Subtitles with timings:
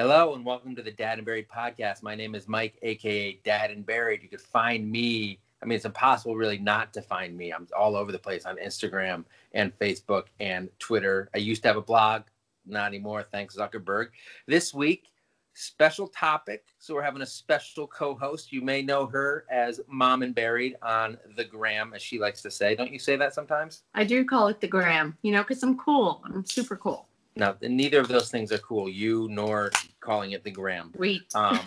[0.00, 2.04] Hello and welcome to the Dad and Buried podcast.
[2.04, 4.22] My name is Mike, aka Dad and Buried.
[4.22, 5.40] You could find me.
[5.60, 7.50] I mean, it's impossible really not to find me.
[7.50, 9.24] I'm all over the place on Instagram
[9.54, 11.28] and Facebook and Twitter.
[11.34, 12.22] I used to have a blog,
[12.64, 13.26] not anymore.
[13.32, 14.10] Thanks, Zuckerberg.
[14.46, 15.08] This week,
[15.54, 16.66] special topic.
[16.78, 18.52] So we're having a special co-host.
[18.52, 22.52] You may know her as Mom and Buried on the gram, as she likes to
[22.52, 22.76] say.
[22.76, 23.82] Don't you say that sometimes?
[23.94, 26.22] I do call it the gram, you know, because I'm cool.
[26.24, 27.08] I'm super cool.
[27.38, 28.88] No, neither of those things are cool.
[28.88, 29.70] You nor
[30.00, 30.92] calling it the gram.
[30.96, 31.22] Sweet.
[31.36, 31.60] Um,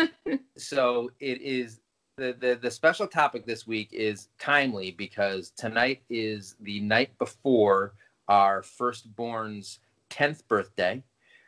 [0.56, 1.80] so it is
[2.16, 7.92] the, the the special topic this week is timely because tonight is the night before
[8.28, 11.02] our firstborn's tenth birthday.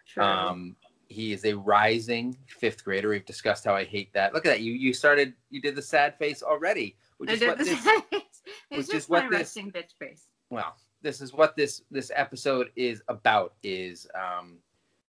[0.06, 0.22] True.
[0.22, 0.76] Um,
[1.08, 3.08] he is a rising fifth grader.
[3.08, 4.34] We've discussed how I hate that.
[4.34, 4.60] Look at that.
[4.60, 5.32] You you started.
[5.48, 7.86] You did the sad face already, which I is did what the this.
[8.12, 10.26] it's which just is what my this- resting bitch face.
[10.50, 14.58] well this is what this this episode is about is um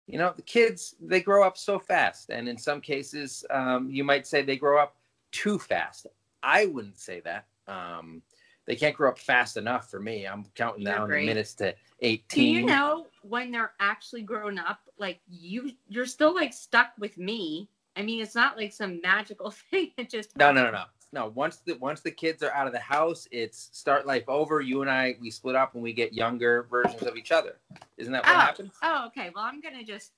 [0.07, 2.29] you know the kids they grow up so fast.
[2.29, 4.95] And in some cases um you might say they grow up
[5.31, 6.07] too fast.
[6.41, 7.45] I wouldn't say that.
[7.67, 8.21] Um
[8.65, 10.25] they can't grow up fast enough for me.
[10.25, 11.25] I'm counting You're down the great.
[11.25, 14.79] minutes to 18 Do you know when they're actually grown up?
[14.97, 17.69] Like you, you're still like stuck with me.
[17.95, 19.91] I mean, it's not like some magical thing.
[19.97, 20.83] That just no no no no
[21.13, 24.59] no once the once the kids are out of the house it's start life over
[24.59, 27.57] you and i we split up and we get younger versions of each other
[27.97, 28.39] isn't that what Oh.
[28.39, 29.31] happens Oh, okay.
[29.33, 30.11] Well, I'm gonna just,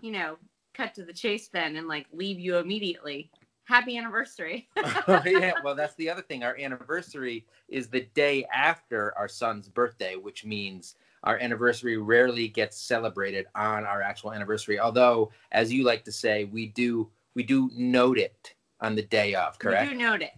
[0.00, 0.38] you know,
[0.72, 3.30] cut to the chase then and like leave you immediately.
[3.64, 4.68] Happy anniversary.
[5.26, 6.44] yeah, well, that's the other thing.
[6.44, 12.78] Our anniversary is the day after our son's birthday, which means our anniversary rarely gets
[12.78, 14.78] celebrated on our actual anniversary.
[14.78, 18.54] Although, as you like to say, we do we do note it
[18.84, 19.58] on the day of.
[19.58, 19.90] Correct?
[19.90, 20.32] You note it.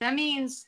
[0.00, 0.66] That means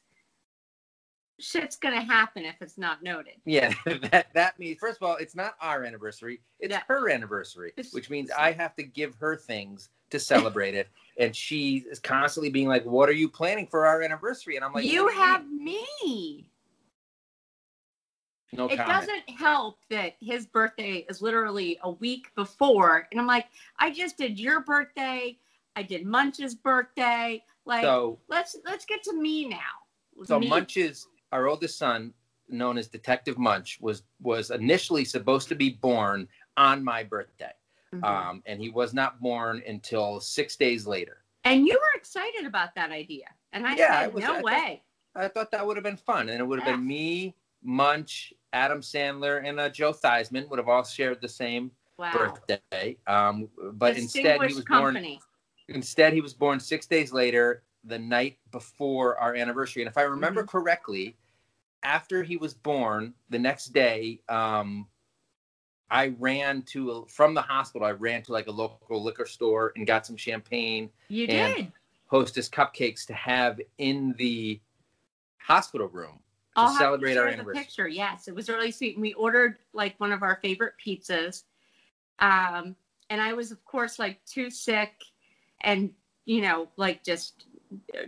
[1.38, 3.34] shit's gonna happen if it's not noted.
[3.44, 3.72] Yeah,
[4.10, 6.82] that that means first of all, it's not our anniversary; it's Yeah.
[6.88, 11.36] her anniversary, It's- which means I have to give her things to celebrate it, and
[11.36, 14.84] she is constantly being like, "What are you planning for our anniversary?" And I'm like,
[14.84, 15.20] you mm-hmm.
[15.20, 16.50] have mean?" me.
[18.52, 18.88] no it comment.
[18.88, 23.46] doesn't help that his birthday is literally a week before and i'm like
[23.78, 25.36] i just did your birthday
[25.78, 29.74] i did munch's birthday like So let's let's get to me now
[30.24, 30.48] So Me.
[30.48, 32.12] Munch's our oldest son,
[32.48, 37.52] known as Detective Munch, was was initially supposed to be born on my birthday,
[37.94, 38.02] Mhm.
[38.12, 41.16] um, and he was not born until six days later.
[41.44, 44.44] and you were excited about that idea and i Yeah, said was- no I thought-
[44.44, 44.82] way
[45.24, 46.76] I thought that would have been fun, and it would have Yeah.
[46.76, 51.70] been me, Munch, Adam Sandler, and uh, Joe Theismann would have all shared the same
[51.98, 52.96] wow birthday.
[53.06, 53.48] Um,
[53.82, 54.94] but instead, he was born.
[54.94, 55.20] company
[55.68, 59.82] Instead, he was born six days later, the night before our anniversary.
[59.82, 60.48] And if I remember Mm-hmm.
[60.48, 61.16] correctly,
[61.82, 64.88] after he was born, the next day, um,
[65.90, 67.86] I ran to from the hospital.
[67.86, 71.72] I ran to like a local liquor store and got some champagne, you and- did
[72.06, 74.60] hostess cupcakes to have in the
[75.36, 76.20] hospital room
[76.56, 77.62] to I'll celebrate to our anniversary.
[77.62, 81.44] picture yes it was really sweet and we ordered like one of our favorite pizzas
[82.18, 82.74] um
[83.10, 84.92] and i was of course like too sick
[85.62, 85.90] and
[86.26, 87.44] you know like just
[87.96, 88.02] uh,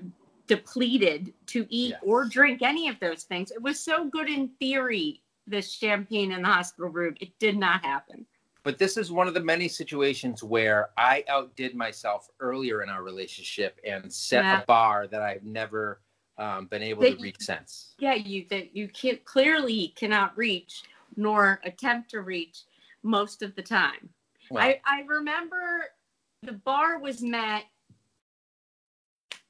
[0.47, 2.01] depleted to eat Yes.
[2.05, 6.43] or drink any of those things it was so good in theory this champagne in
[6.43, 8.27] the hospital room it did not happen
[8.63, 13.03] But this is one of the many situations where I outdid myself earlier in our
[13.03, 14.63] relationship and set Yeah.
[14.63, 16.01] a bar that I've never
[16.39, 17.95] um, been able That to you- reach since.
[17.99, 20.83] yeah you that you can clearly cannot reach
[21.17, 22.63] nor attempt to reach
[23.03, 24.09] most of the time
[24.51, 25.87] Well, I, I remember
[26.43, 27.65] the bar was met,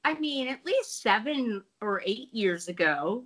[0.05, 3.25] I mean, at least seven or eight years ago.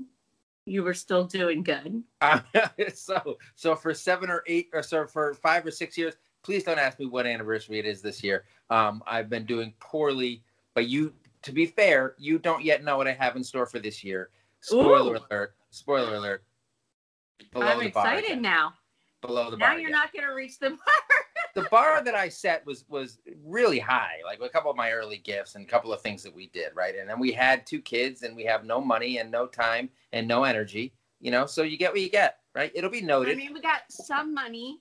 [0.67, 2.03] You were still doing good.
[2.21, 2.41] Uh,
[2.95, 6.79] so so for seven or eight or so for five or six years please don't
[6.79, 10.43] ask me what anniversary it is this year um, i've been doing poorly
[10.75, 13.79] but you to be fair you don't yet know what i have in store for
[13.79, 14.29] this year
[14.61, 15.25] spoiler Ooh.
[15.31, 16.45] alert spoiler alert
[17.53, 18.75] below I'm excited now.
[19.23, 19.93] below the Now bar you're again.
[19.93, 20.79] not going to reach the bar.
[21.55, 25.19] The bar that i set was was really high like a couple of my early
[25.19, 27.81] gifts and a couple of things that we did right and then we had two
[27.81, 31.63] kids and we have no money and no time and no energy you know so
[31.63, 33.33] you get what you get right it'll be noted.
[33.33, 34.81] I mean, we got some money,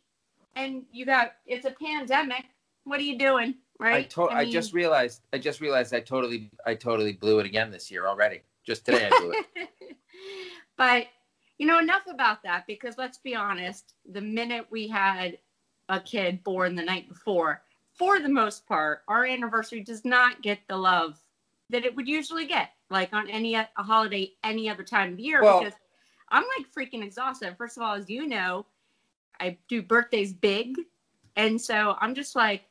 [0.55, 2.45] and you got it's a pandemic.
[2.83, 4.05] What are you doing, right?
[4.05, 5.21] I, to- I, mean- just realized.
[5.33, 8.41] I just realized I totally, I totally blew it again this year already.
[8.63, 9.69] Just today, I blew it.
[10.77, 11.07] but
[11.57, 15.37] you know enough about that because let's be honest the minute we had
[15.89, 17.61] a kid born the night before
[17.93, 21.19] for the most part our anniversary does not get the love
[21.69, 25.41] that it would usually get like on any a holiday any other time of year
[25.41, 25.77] Well- because
[26.29, 28.65] i'm like freaking exhausted first of all as you know
[29.39, 30.75] i do birthdays big
[31.35, 32.63] and so i'm just like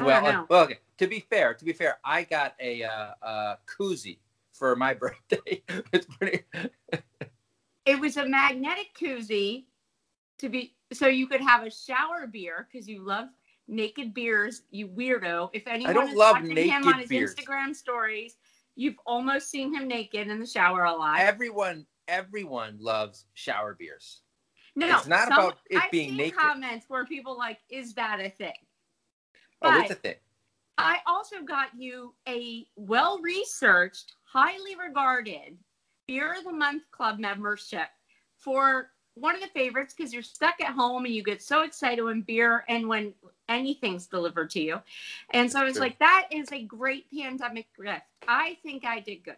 [0.00, 0.78] well, well, okay.
[0.98, 4.18] To be fair, to be fair, I got a uh, a koozie
[4.52, 5.62] for my birthday.
[5.92, 6.44] it's pretty.
[7.84, 9.64] It was a magnetic koozie
[10.38, 13.28] to be so you could have a shower beer because you love
[13.66, 15.50] naked beers, you weirdo.
[15.52, 17.34] If anyone don't is love watching him on his beers.
[17.34, 18.36] Instagram stories,
[18.76, 21.20] you've almost seen him naked in the shower a lot.
[21.20, 24.22] Everyone, everyone loves shower beers.
[24.74, 26.38] no, it's not some- about it I've being seen naked.
[26.38, 28.54] comments where people like, "Is that a thing?"
[29.60, 30.14] Oh, it's a thing.
[30.78, 35.58] I also got you a well researched, highly regarded
[36.06, 37.88] Beer of the Month Club membership
[38.36, 42.02] for one of the favorites because you're stuck at home and you get so excited
[42.02, 43.14] when beer and when
[43.48, 44.80] anything's delivered to you.
[45.30, 45.82] And so I was True.
[45.82, 48.02] like, that is a great pandemic gift.
[48.26, 49.36] I think I did good.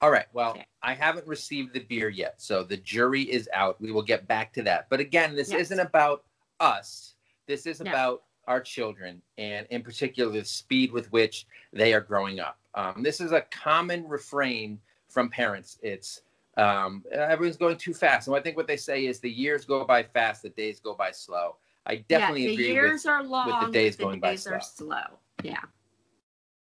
[0.00, 0.26] All right.
[0.32, 0.66] Well, Okay.
[0.82, 3.80] I haven't received the beer yet, so the jury is out.
[3.80, 4.88] We will get back to that.
[4.90, 5.62] But again, this Yes.
[5.62, 6.24] isn't about
[6.60, 7.14] us.
[7.46, 7.90] This is No.
[7.90, 12.58] about our children, and in particular, the speed with which they are growing up.
[12.74, 15.78] Um, this is a common refrain from parents.
[15.80, 16.20] It's
[16.56, 18.28] um, everyone's going too fast.
[18.28, 20.94] And I think what they say is the years go by fast, the days go
[20.94, 21.56] by slow.
[21.86, 24.46] I definitely yeah, the agree years with are long, days but going the by days
[24.46, 25.18] are slow.
[25.42, 25.60] Yeah.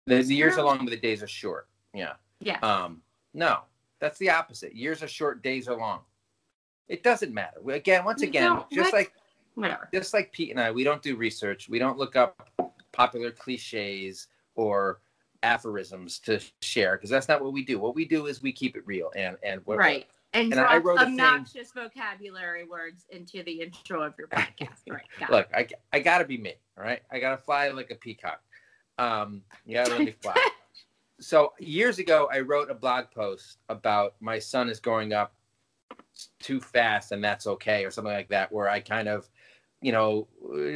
[0.06, 1.68] the, the years are long, but the days are short.
[1.94, 2.14] Yeah.
[2.40, 2.58] Yeah.
[2.60, 3.02] Um,
[3.34, 3.60] no,
[4.00, 4.74] that's the opposite.
[4.74, 6.00] Years are short, days are long.
[6.88, 7.58] It doesn't matter.
[7.62, 8.98] We- Again, once again, don't- just what?
[8.98, 9.12] like
[9.54, 9.88] Whatever.
[9.92, 11.68] just like Pete and I, we don't do research.
[11.68, 12.50] We don't look up
[12.90, 15.00] popular cliches or
[15.42, 17.78] aphorisms to share because that's not what we do.
[17.78, 20.06] What we do is we keep it real and and what, Right.
[20.34, 24.80] And, and I wrote a thing- obnoxious vocabulary words into the intro of your podcast.
[24.88, 25.02] Right.
[25.30, 26.54] Look, I I gotta be me.
[26.78, 28.40] All right, I gotta fly like a peacock.
[28.98, 30.34] Um, you gotta let me fly.
[31.20, 35.34] so years ago, I wrote a blog post about my son is growing up
[36.38, 39.28] too fast, and that's okay, or something like that, where I kind of,
[39.82, 40.28] you know,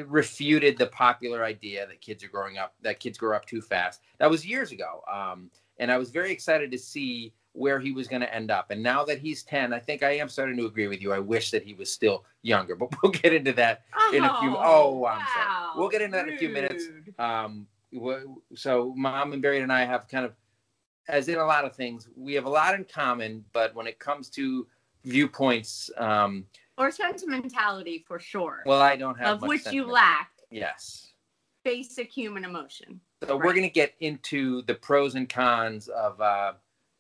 [0.06, 4.03] refuted the popular idea that kids are growing up, that kids grow up too fast.
[4.19, 8.06] That was years ago, um, and I was very excited to see where he was
[8.06, 8.70] going to end up.
[8.70, 11.12] And now that he's ten, I think I am starting to agree with you.
[11.12, 14.56] I wish that he was still younger, but we'll get into that in a few-
[14.58, 15.47] oh, I'm sorry.
[15.47, 15.73] wow.
[15.76, 16.85] We'll get into that in a few minutes.
[17.19, 17.67] Um
[18.55, 20.35] so mom and Buried and I have kind of
[21.08, 23.99] as in a lot of things we have a lot in common but when it
[23.99, 24.67] comes to
[25.05, 26.44] viewpoints um
[26.78, 28.62] Or sentimentality for sure.
[28.67, 30.31] well I don't have of much which you lack.
[30.50, 31.12] yes
[31.64, 33.00] basic human emotion.
[33.26, 36.52] so we're going to get into the pros and cons of uh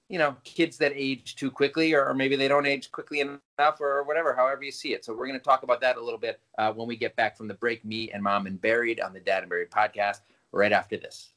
[0.08, 3.80] you know kids that age too quickly or, or maybe they don't age quickly enough
[3.80, 6.18] or whatever however you see it so we're going to talk about that a little
[6.18, 9.12] bit uh, when we get back from the break me and mom and buried on
[9.12, 10.20] the dad and buried podcast
[10.52, 11.32] right after this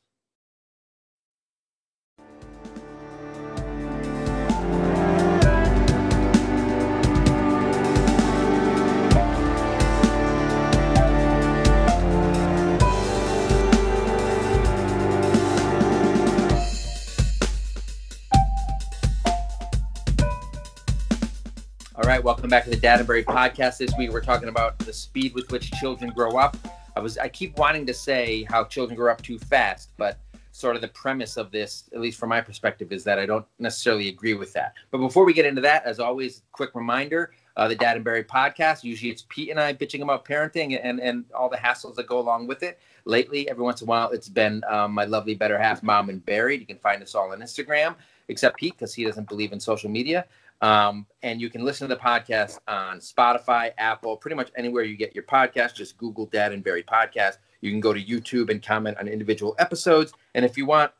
[22.01, 23.77] All right, welcome back to the Dad and Buried podcast.
[23.77, 26.55] This week we're talking about the speed with which children grow up.
[26.95, 30.17] I was I keep wanting to say how children grow up too fast, but
[30.53, 33.45] sort of the premise of this, at least from my perspective, is that I don't
[33.59, 34.75] necessarily agree with that.
[34.91, 38.29] But before we get into that, as always, quick reminder: uh, the Dad and Buried
[38.29, 38.85] podcast.
[38.85, 42.17] Usually it's Pete and I bitching about parenting and and all the hassles that go
[42.17, 42.79] along with it.
[43.03, 46.25] Lately, every once in a while, it's been um, my lovely better half, Mom and
[46.25, 46.61] Buried.
[46.61, 47.95] You can find us all on Instagram,
[48.29, 50.23] except Pete because he doesn't believe in social media.
[50.61, 54.97] Um, and you can listen to the podcast on Spotify, Apple, pretty much anywhere you
[54.97, 55.75] get your podcast.
[55.75, 57.37] Just Google Dad and Buried podcast.
[57.61, 60.13] You can go to YouTube and comment on individual episodes.
[60.35, 60.91] And if you want,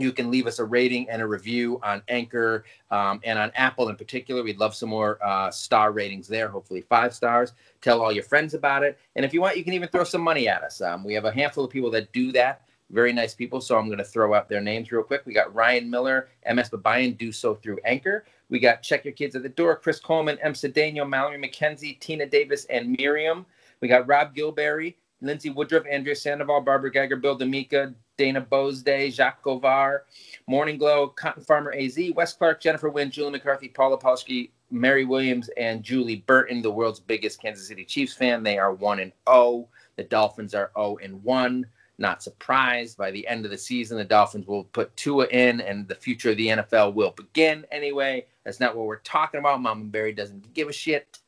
[0.00, 3.88] you can leave us a rating and a review on Anchor um, and on Apple
[3.88, 4.42] in particular.
[4.42, 7.52] We'd love some more uh, star ratings there, hopefully five stars.
[7.80, 8.98] Tell all your friends about it.
[9.16, 10.80] And if you want, you can even throw some money at us.
[10.80, 12.62] Um, we have a handful of people that do that.
[12.90, 13.60] Very nice people.
[13.60, 15.22] So I'm going to throw out their names real quick.
[15.26, 18.24] We got Ryan Miller, MS Babayan, do so through Anchor.
[18.50, 20.54] We got Check Your Kids at the Door, Chris Coleman, M.
[20.54, 23.44] Cedeno, Mallory McKenzie, Tina Davis, and Miriam.
[23.80, 29.42] We got Rob Gilberry, Lindsay Woodruff, Andrea Sandoval, Barbara Geiger, Bill D'Amica, Dana Bosday, Jacques
[29.42, 30.00] Govar,
[30.46, 35.48] Morning Glow, Cotton Farmer AZ, Wes Clark, Jennifer Wynn, Julie McCarthy, Paula Polsky, Mary Williams,
[35.56, 38.42] and Julie Burton, the world's biggest Kansas City Chiefs fan.
[38.42, 39.68] They are 1 and 0.
[39.96, 41.66] The Dolphins are 0 and 1.
[42.00, 42.96] Not surprised.
[42.96, 46.30] By the end of the season, the Dolphins will put Tua in, and the future
[46.30, 47.66] of the NFL will begin.
[47.72, 49.60] Anyway, that's not what we're talking about.
[49.60, 51.18] Mama Barry doesn't give a shit.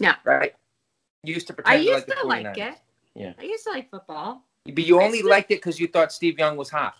[0.00, 0.12] No.
[0.22, 0.54] Right?
[1.24, 2.74] You used to pretend I used like the to like it.
[3.14, 3.32] Yeah.
[3.38, 4.44] I used to like football.
[4.66, 6.94] But you only liked it because you thought Steve Young was hot.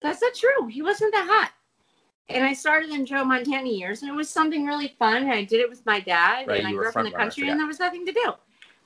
[0.00, 0.66] That's not true.
[0.68, 1.52] He wasn't that hot.
[2.28, 5.24] And I started in Joe Montana years, and it was something really fun.
[5.24, 7.50] And I did it with my dad, Right, and I grew up in the country,
[7.50, 8.32] and there was nothing to do.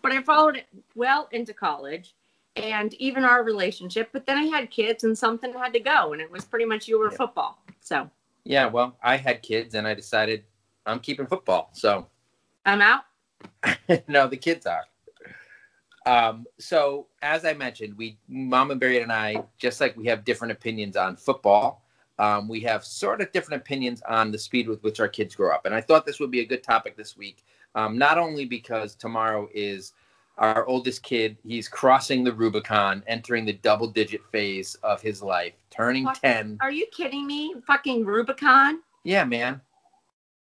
[0.03, 0.67] But I followed it
[0.97, 2.15] well into college,
[2.57, 4.09] and even our relationship.
[4.13, 6.89] But then I had kids and something had to go, and it was pretty much
[6.89, 7.19] you were Yeah.
[7.19, 7.63] football.
[7.81, 8.11] So
[8.47, 10.45] Yeah, well, I had kids and I decided
[10.87, 11.71] I'm keeping football.
[11.73, 12.07] So
[12.65, 13.03] I'm out.
[14.09, 14.85] no, the kids are.
[16.07, 20.25] Um, so as I mentioned, we Mom and Buried and I, just like we have
[20.25, 21.83] different opinions on football,
[22.21, 25.53] um, we have sort of different opinions on the speed with which our kids grow
[25.53, 25.67] up.
[25.67, 28.95] And I thought this would be a good topic this week, um, not only because
[28.95, 29.93] tomorrow is
[30.39, 35.55] our oldest kid, he's crossing the Rubicon, entering the double digit phase of his life,
[35.71, 36.21] turning What?
[36.21, 36.59] 10.
[36.61, 37.55] Are you kidding me?
[37.67, 38.81] Fucking Rubicon.
[39.05, 39.61] Yeah, man.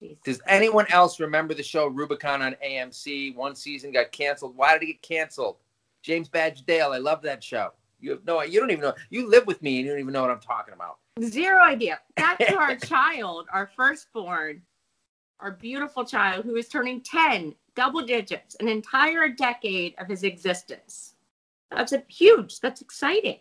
[0.03, 0.19] Jeez.
[0.25, 3.35] Does anyone else remember the show Rubicon on AMC?
[3.35, 4.55] One season got canceled.
[4.57, 5.57] Why did it get canceled?
[6.03, 6.93] James Badge Dale.
[6.93, 7.71] I love that show.
[8.00, 8.43] You have no.
[8.43, 8.95] You don't even know.
[9.09, 10.99] You live with me and you don't even know what I'm talking about.
[11.25, 11.99] Zero idea.
[12.17, 14.61] That's our child, our firstborn,
[15.40, 21.14] our beautiful child who is turning 10, double digits, an entire decade of his existence.
[21.71, 22.61] That's a huge.
[22.61, 23.38] That's exciting.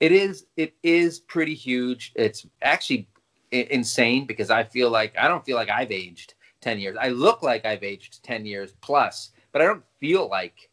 [0.00, 0.46] It is.
[0.56, 2.12] It is pretty huge.
[2.16, 3.08] It's actually
[3.52, 6.96] insane because I feel like I don't feel like I've aged ten years.
[7.00, 10.70] I look like I've aged ten years plus, but I don't feel like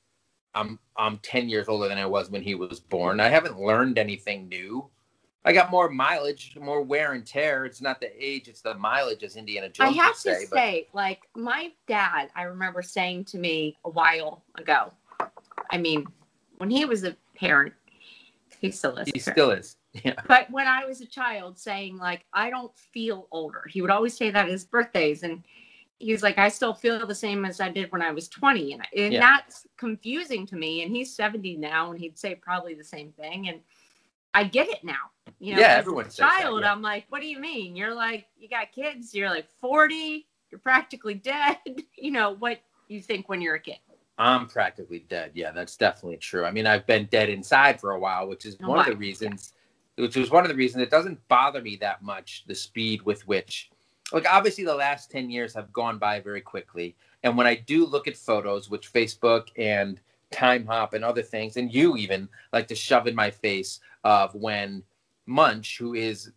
[0.56, 3.20] I'm I'm ten years older than I was when he was born.
[3.20, 4.90] I haven't learned anything new.
[5.46, 7.66] I got more mileage, more wear and tear.
[7.66, 10.46] It's not the age; it's the mileage, as Indiana I Jones have would to say.
[10.50, 14.92] but say, like, my dad, I remember saying to me a while ago,
[15.72, 16.06] I mean,
[16.58, 17.74] when he was a parent,
[18.60, 19.10] he still is.
[19.14, 19.76] he still is.
[20.06, 20.14] Yeah.
[20.28, 24.16] But when I was a child, saying like I don't feel older, he would always
[24.16, 25.44] say that at his birthdays, and
[25.98, 28.74] he was like, I still feel the same as I did when I was twenty,
[28.74, 29.20] and, and Yeah.
[29.22, 30.84] that's confusing to me.
[30.84, 33.62] And he's seventy now, and he'd say probably the same thing, and
[34.34, 35.12] I get it now.
[35.40, 36.72] You know, Yeah, as a everyone says that, child, yeah.
[36.72, 37.76] I'm like, what do you mean?
[37.76, 41.58] You're like, you got kids, you're like forty, you're practically dead.
[41.96, 43.78] you know what you think when you're a kid.
[44.18, 45.32] I'm practically dead.
[45.34, 46.44] Yeah, that's definitely true.
[46.44, 49.54] I mean, I've been dead inside for a while, which is one of the reasons,
[49.96, 53.26] which was one of the reasons it doesn't bother me that much the speed with
[53.30, 53.70] which,
[54.12, 56.98] like, obviously the last 10 years have gone by very quickly.
[57.24, 61.58] And when I do look at photos, which Facebook and Time Hop and other things,
[61.58, 64.84] and you even like to shove in my face of when
[65.26, 66.32] Munch, who is,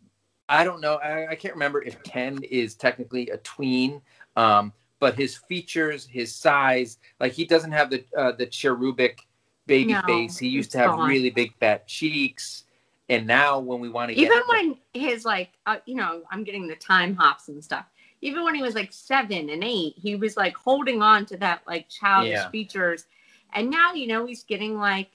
[0.48, 4.00] I don't know, I, I can't remember if ken is technically a tween.
[4.36, 9.26] Um, but his features, his size, like he doesn't have the uh, the cherubic
[9.66, 10.38] baby No, face.
[10.38, 11.08] He used to have gone.
[11.08, 12.64] really big fat cheeks,
[13.08, 16.44] and now when we want to get even when his like uh, you know i'm
[16.44, 17.86] getting the time hops and stuff
[18.20, 21.62] even when he was like seven and eight he was like holding on to that
[21.66, 22.48] like childish Yeah.
[22.50, 23.06] features
[23.52, 25.10] and now you know he's getting like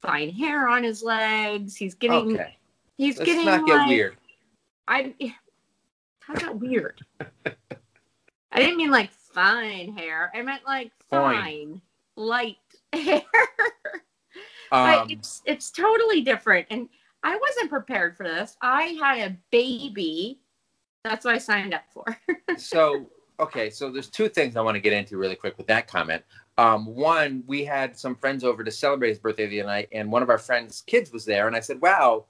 [0.00, 1.76] fine hair on his legs.
[1.76, 2.56] He's getting okay,
[2.96, 4.16] he's let's getting not get like, weird.
[4.88, 5.14] i
[6.20, 7.04] how's that weird.
[8.52, 10.30] I didn't mean like fine hair.
[10.34, 11.42] I meant like Fine.
[11.42, 11.82] fine
[12.16, 12.56] light
[12.92, 13.22] hair.
[14.70, 16.66] Um, but it's it's totally different.
[16.70, 16.88] And
[17.22, 18.56] i wasn't prepared for this.
[18.60, 20.40] I had a baby.
[21.04, 22.04] That's what i signed up for.
[22.58, 23.06] So
[23.40, 26.22] okay, so there's two things I want to get into really quick with that comment.
[26.62, 30.12] Um, one, we had some friends over to celebrate his birthday the other night, and
[30.12, 32.26] one of our friends' kids was there, and I said, "Wow,"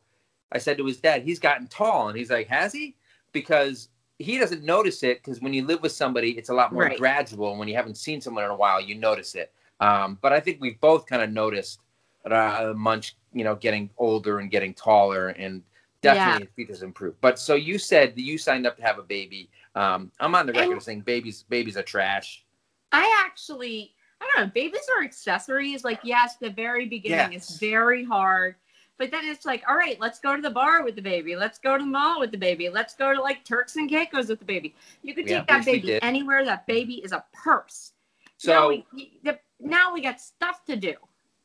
[0.50, 2.96] I said to his dad, "He's gotten tall," and he's like, "Has he?"
[3.32, 6.84] Because he doesn't notice it because when you live with somebody, it's a lot more
[6.84, 6.98] Right.
[6.98, 7.50] gradual.
[7.50, 9.52] And when you haven't seen someone in a while, you notice it.
[9.80, 11.80] Um, but I think we've both kind of noticed
[12.24, 15.62] uh, Munch, you know, getting older and getting taller, and
[16.02, 17.16] definitely his feet has improved.
[17.20, 19.50] But so you said that you signed up to have a baby.
[19.74, 22.44] Um, I'm on the record And- of saying babies babies are trash.
[22.92, 27.50] i actually i don't know babies are accessories like yes the very beginning Yes.
[27.50, 28.54] is very hard
[28.98, 31.58] but then it's like all right let's go to the bar with the baby let's
[31.58, 34.38] go to the mall with the baby let's go to like turks and caicos with
[34.38, 34.74] the baby.
[35.02, 37.92] You could Yeah, take that baby anywhere that baby is a purse.
[38.36, 38.86] So now we,
[39.24, 40.94] the, now we got stuff to do.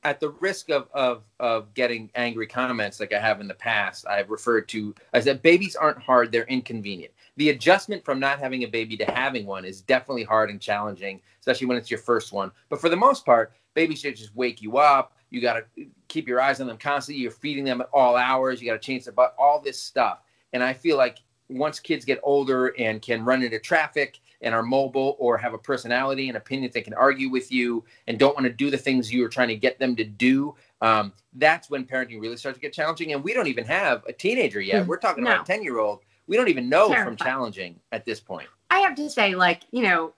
[0.03, 4.05] At the risk of, of of getting angry comments like I have in the past,
[4.07, 7.13] I've referred to I said babies aren't hard, they're inconvenient.
[7.37, 11.21] The adjustment from not having a baby to having one is definitely hard and challenging,
[11.47, 12.51] especially when it's your first one.
[12.67, 15.13] But for the most part, babies should just wake you up.
[15.29, 17.21] You got to keep your eyes on them constantly.
[17.21, 18.61] You're feeding them at all hours.
[18.61, 20.21] You got to change their butt, all this stuff.
[20.51, 24.61] And I feel like once kids get older and can run into traffic and are
[24.61, 28.45] mobile or have a personality and opinions they can argue with you and don't want
[28.45, 31.85] to do the things you are trying to get them to do um, that's when
[31.85, 34.87] parenting really starts to get challenging and we don't even have a teenager yet Mm,
[34.87, 35.31] we're talking no.
[35.31, 38.79] about a 10 year old we don't even know from challenging at this point I
[38.79, 40.13] have to say, like, you know,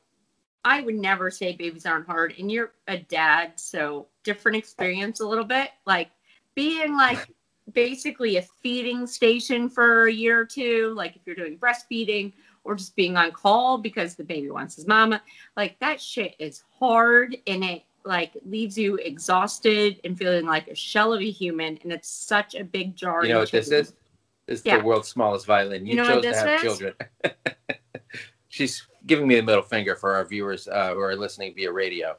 [0.66, 2.34] I would never say babies aren't hard.
[2.38, 5.70] And you're a dad, so different experience a little bit.
[5.86, 6.10] Like
[6.56, 7.28] being like
[7.74, 12.76] basically a feeding station for a year or two, like if you're doing breastfeeding or
[12.76, 15.22] just being on call because the baby wants his mama,
[15.56, 20.76] like that shit is hard and it like leaves you exhausted and feeling like a
[20.76, 23.24] shell of a human, and it's such a big jar.
[23.26, 23.94] You know what this is?
[24.48, 24.78] This is Yeah.
[24.78, 25.86] the world's smallest violin.
[25.86, 26.62] You, You know chose to have is?
[26.62, 26.94] children.
[28.50, 32.18] She's giving me the middle finger for our viewers uh, who are listening via radio.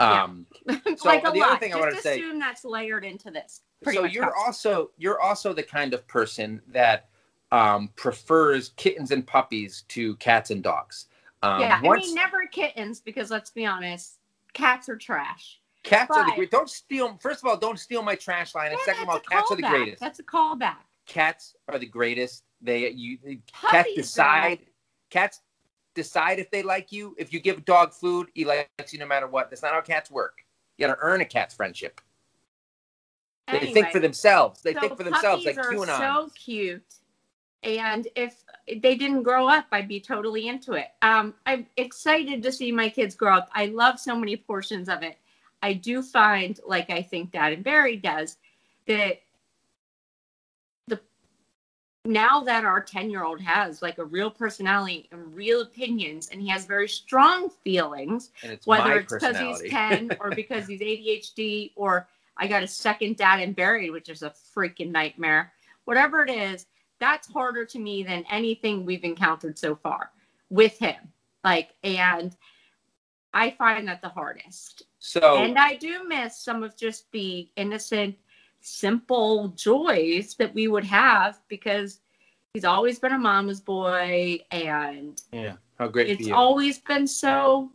[0.00, 0.22] Yeah.
[0.24, 1.60] Um, like the other lot.
[1.60, 3.62] thing I Just wanted to say- assume that's layered into this.
[3.84, 7.08] So you're also you're also the kind of person that
[7.52, 11.06] um, prefers kittens and puppies to cats and dogs.
[11.42, 14.18] Um, yeah, I mean never kittens because let's be honest,
[14.52, 15.60] cats are trash.
[15.84, 16.50] cats are the but- great.
[16.50, 17.16] Don't steal.
[17.22, 18.70] First of all, don't steal my trash line.
[18.72, 20.00] And Yeah, second of all, cats are the greatest.
[20.00, 20.76] That's a callback.
[21.06, 22.42] Cats are the greatest.
[22.60, 24.58] They you cats Puppies, decide.
[25.10, 25.40] Cats
[25.98, 27.14] decide if they like you.
[27.18, 29.50] If you give a dog food, he likes you no matter what.
[29.50, 30.44] That's not how cats work.
[30.76, 32.00] You got to earn a cat's friendship.
[33.50, 34.62] They think for themselves.
[34.62, 35.98] They so think for themselves, like are QAnon.
[35.98, 36.82] so cute.
[37.62, 40.88] And if they didn't grow up, I'd be totally into it.
[41.02, 43.50] Um, I'm excited to see my kids grow up.
[43.52, 45.18] I love so many portions of it.
[45.62, 48.36] I do find, like I think Dad and Buried does,
[48.86, 49.22] that
[52.04, 56.40] now that our 10 year old has like a real personality and real opinions, and
[56.40, 60.80] he has very strong feelings, and it's whether it's because he's 10 or because he's
[60.80, 65.52] ADHD or I got a second dad and buried, which is a freaking nightmare.
[65.84, 66.66] Whatever it is,
[67.00, 70.10] that's harder to me than anything we've encountered so far
[70.50, 70.96] with him.
[71.44, 72.36] Like, and
[73.34, 74.84] I find that the hardest.
[74.98, 78.16] so And I do miss some of just the innocent,
[78.60, 82.00] simple joys that we would have because
[82.54, 87.70] he's always been a mama's boy and yeah, how great it's always been so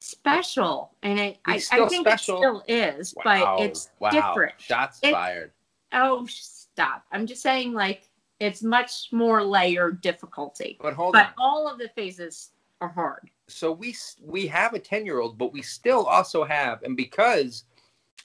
[0.00, 2.36] special and it I, I think special.
[2.36, 4.10] it still is wow, but it's wow.
[4.10, 5.52] different Shots It- fired.
[5.92, 8.08] oh stop i'm just saying like
[8.38, 11.32] it's much more layered difficulty But hold but on.
[11.38, 15.52] all of the phases are hard So we we have a ten year old, but
[15.52, 17.64] we still also have, and because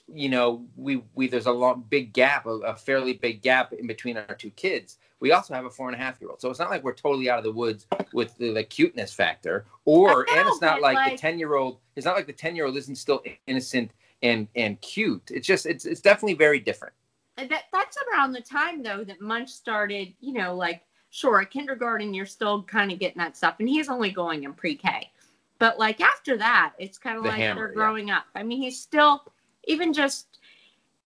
[0.08, 3.86] you know we we there's a long big gap, a, a fairly big gap in
[3.86, 4.98] between our two kids.
[5.20, 6.94] We also have a four and a half year old, so it's not like we're
[6.94, 10.94] totally out of the woods with the, the cuteness factor, or and it's not but,
[10.94, 11.78] like, the ten year old.
[11.96, 15.30] It's not like the ten year old isn't still innocent and and cute.
[15.30, 16.94] It's just it's it's definitely very different.
[17.36, 21.50] And that that's around the time though that munch started you know like sure at
[21.50, 25.10] kindergarten you're still kind of getting that stuff and he's only going in pre-k
[25.58, 27.74] but like after that it's kind of The like hammer, they're yeah.
[27.74, 29.22] growing up i mean he's still
[29.64, 30.38] even just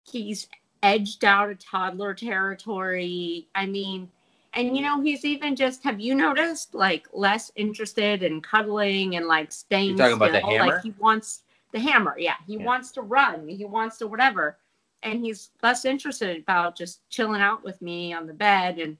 [0.03, 0.47] he's
[0.81, 3.47] edged out of toddler territory.
[3.55, 4.09] I mean
[4.53, 9.25] and you know he's even just have you noticed like less interested in cuddling and
[9.25, 10.73] like staying You're talking about the hammer?
[10.73, 12.15] like he wants the hammer.
[12.17, 12.65] Yeah he Yeah.
[12.65, 13.47] wants to run.
[13.47, 14.57] He wants to whatever.
[15.01, 18.79] And he's less interested about just chilling out with me on the bed.
[18.79, 18.97] And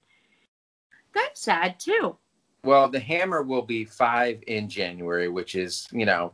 [1.13, 2.17] that's sad too.
[2.63, 6.33] Well, the hammer will be five in January, which is you know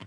[0.00, 0.06] a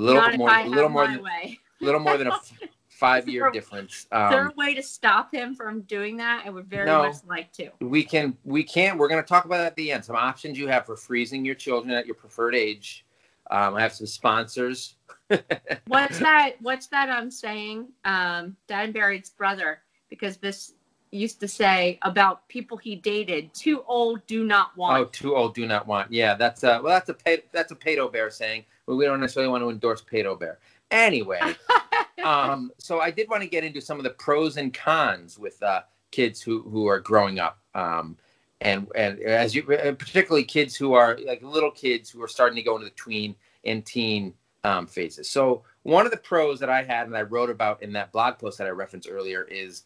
[0.00, 1.58] little Not bit more, a little more than way.
[1.80, 2.52] Little more than a f-
[2.88, 3.92] five year difference.
[3.94, 6.44] Is there Um, a way to stop him from doing that?
[6.46, 7.02] I would very No.
[7.02, 7.70] much like to.
[7.80, 10.04] we can we can we're going to talk about that at the end.
[10.04, 13.04] Some options you have for freezing your children at your preferred age.
[13.50, 14.96] Um, I have some sponsors.
[15.86, 16.54] What's that?
[16.60, 17.88] What's that I'm saying?
[18.04, 20.74] Um, Dan Barry's brother, because this
[21.12, 24.98] used to say about people he dated, too old, do not want.
[24.98, 26.10] Oh, too old, do not want.
[26.12, 29.20] Yeah, that's a well, that's a pay, that's a Pato Bear saying, but we don't
[29.20, 30.58] necessarily want to endorse Pato Bear.
[30.90, 31.40] Anyway,
[32.24, 35.62] um, so I did want to get into some of the pros and cons with
[35.62, 38.16] uh, kids who who are growing up, um,
[38.60, 42.56] and and as you uh, particularly kids who are like little kids who are starting
[42.56, 44.32] to go into the tween and teen
[44.64, 45.28] um, phases.
[45.28, 48.38] So one of the pros that I had and I wrote about in that blog
[48.38, 49.84] post that I referenced earlier is,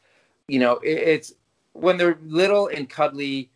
[0.49, 1.35] you know, it, it's
[1.73, 3.51] when they're little and cuddly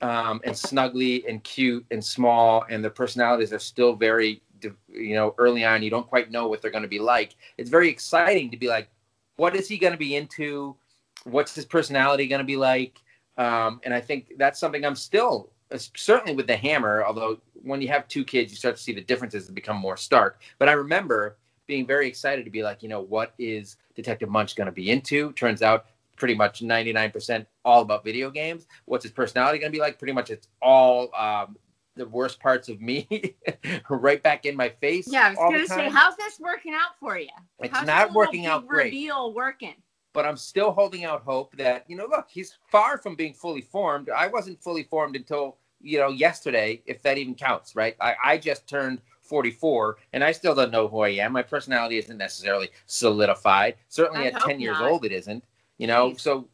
[0.00, 4.42] um, and snuggly and cute and small, and their personalities are still very,
[4.88, 5.82] you know, early on.
[5.82, 7.36] You don't quite know what they're going to be like.
[7.58, 8.88] It's very exciting to be like,
[9.36, 10.76] what is he going to be into?
[11.24, 13.00] What's his personality going to be like?
[13.36, 17.04] Um, and I think that's something I'm still uh, certainly with the hammer.
[17.04, 20.40] Although when you have two kids, you start to see the differences become more stark.
[20.58, 24.54] But I remember being very excited to be like, you know, what is Detective Munch
[24.54, 25.32] going to be into?
[25.32, 28.66] Turns out pretty much 99% all about video games.
[28.84, 29.98] What's his personality going to be like?
[29.98, 31.56] Pretty much it's all um,
[31.96, 33.34] the worst parts of me
[33.88, 35.06] right back in my face.
[35.10, 37.28] yeah, I was gonna say, how's this working out for you?
[37.60, 38.86] It's How's not working out great.
[38.86, 39.74] Reveal working.
[40.12, 43.60] but I'm still holding out hope that you know, look, he's far from being fully
[43.62, 44.10] formed.
[44.10, 47.94] I wasn't fully formed until you know yesterday, if that even counts, right?
[48.00, 51.32] I, I just turned 44, and I still don't know who I am.
[51.32, 53.76] My personality isn't necessarily solidified.
[53.88, 54.90] Certainly I at hope 10 years not.
[54.90, 55.44] old, it isn't.
[55.78, 56.20] You know, Jeez.
[56.20, 56.48] so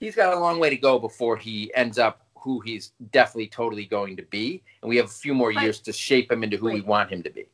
[0.00, 3.84] he's got a long way to go before he ends up who he's definitely totally
[3.86, 6.56] going to be, and we have a few more But- years to shape him into
[6.56, 7.46] who we want him to be.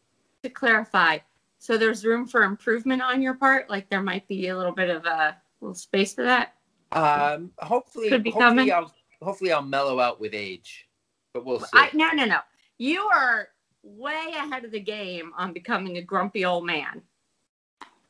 [0.43, 1.19] To clarify,
[1.59, 3.71] So there's room for improvement on your part.
[3.71, 6.55] Like there might be a little bit of a little space for that.
[6.93, 8.73] Um, hopefully, Could be hopefully coming.
[8.73, 10.87] I'll hopefully I'll mellow out with age,
[11.33, 11.67] but we'll see.
[11.73, 12.41] I, no, no, no.
[12.77, 13.49] You are
[13.83, 17.03] way ahead of the game on becoming a grumpy old man.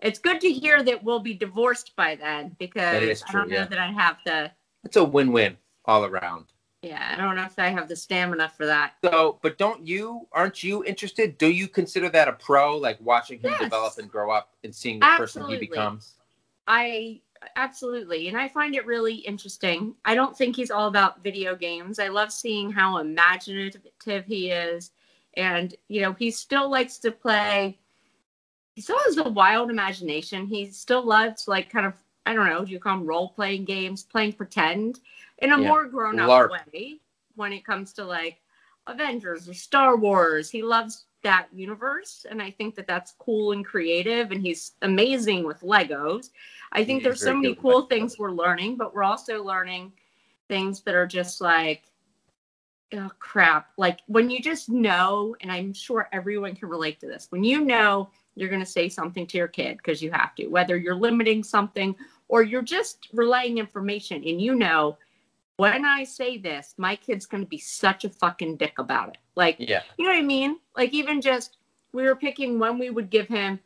[0.01, 3.57] It's good to hear that we'll be divorced by then because is I don't know
[3.59, 3.67] yeah.
[3.67, 4.51] that I have the
[4.85, 5.57] it's a win-win
[5.87, 6.47] all around.
[6.85, 8.95] Yeah, I don't know if I have the stamina for that.
[9.03, 10.29] So, but don't you?
[10.33, 11.39] Aren't you interested?
[11.39, 12.77] Do you consider that a pro?
[12.77, 13.65] Like watching him Yes.
[13.65, 16.15] develop and grow up and seeing the person he becomes.
[16.67, 17.21] I
[17.57, 19.95] absolutely, and I find it really interesting.
[20.05, 21.99] I don't think he's all about video games.
[21.99, 24.91] I love seeing how imaginative he is,
[25.35, 27.79] and you know, he still likes to play.
[28.75, 30.47] He still has a wild imagination.
[30.47, 31.95] He still loves like kind of
[32.27, 35.01] I don't know, do you call them role playing games, playing pretend
[35.39, 35.69] in a Yeah.
[35.69, 36.51] more grown up LARP.
[36.51, 37.01] way
[37.37, 38.41] when it comes to like
[38.87, 40.51] Avengers or Star Wars.
[40.51, 44.31] He loves that universe, and I think that that's cool and creative.
[44.31, 46.31] And he's amazing with Legos.
[46.73, 49.93] I think He is there's so many cool things we're learning, but we're also learning
[50.49, 51.85] things that are just like,
[52.93, 53.71] oh crap!
[53.79, 57.29] Like when you just know, and I'm sure everyone can relate to this.
[57.31, 60.49] When you know you're going to say something to your kid because you have to,
[60.49, 61.97] whether you're limiting something
[62.29, 64.99] or you're just relaying information, and you know.
[65.57, 69.19] When I say this, my kid's going to be such a fucking dick about it.
[69.37, 69.83] Like, Yeah.
[69.97, 70.59] you know what I mean?
[70.77, 71.59] Like even just
[71.93, 73.61] we were picking when we would give him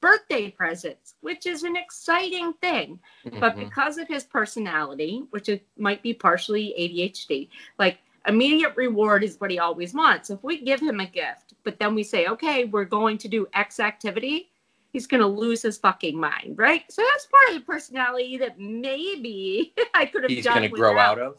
[0.00, 3.00] birthday presents, which is an exciting thing.
[3.24, 3.58] But Mhm.
[3.58, 9.50] because of his personality, which it might be partially ADHD, like immediate reward is what
[9.50, 10.30] he always wants.
[10.30, 13.48] If we give him a gift, but then we say, okay, we're going to do
[13.52, 14.50] X activity,
[14.96, 16.90] he's going to lose his fucking mind, right?
[16.90, 20.74] So that's part of the personality that maybe I could have he's done going to
[20.74, 21.36] grow out of.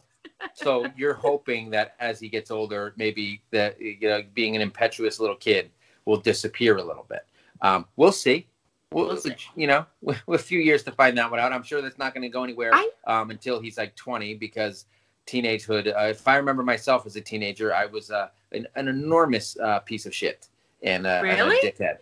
[0.54, 5.18] So you're hoping that as he gets older, maybe that you know, being an impetuous
[5.18, 5.72] little kid
[6.04, 7.26] will disappear a little bit.
[7.60, 8.46] Um, we'll see.
[8.92, 9.34] We'll, We'll see.
[9.56, 11.52] You know, with a few years to find that one out.
[11.52, 14.84] I'm sure that's not going to go anywhere I- um, until he's like 20 because
[15.26, 15.88] teenagehood.
[15.88, 19.80] Uh, if I remember myself as a teenager, I was uh, an, an enormous uh,
[19.80, 20.46] piece of shit
[20.84, 21.58] and, uh, and Really?
[21.58, 21.96] a dickhead.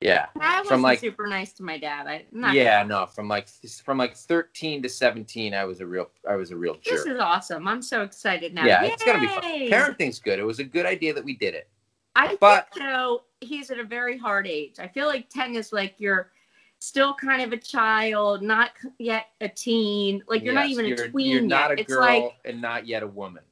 [0.00, 0.26] Yeah.
[0.40, 2.06] I was From, like- super nice to my dad.
[2.06, 3.48] I, not yeah, no, from like
[3.84, 7.18] from like 13 to 17, I was a real I was a real This is
[7.20, 7.68] awesome.
[7.68, 8.64] I'm so excited now.
[8.64, 9.42] Yeah, it's gonna be fun.
[9.42, 10.38] Parenting's good.
[10.38, 11.68] It was a good idea that we did it.
[12.16, 14.76] I but- think though he's at a very hard age.
[14.78, 16.30] I feel like 10 is like you're
[16.78, 20.22] still kind of a child, not yet a teen.
[20.28, 21.78] Like you're not even you're, a tween You're not yet.
[21.78, 23.42] a it's girl like and not yet a woman.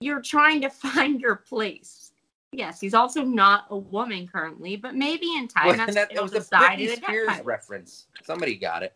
[0.00, 2.09] you're trying to find your place.
[2.52, 6.22] Yes, he's also not a woman currently, but maybe in time Well, that's that, that
[6.22, 8.06] was a Britney Spears reference.
[8.24, 8.94] Somebody got it.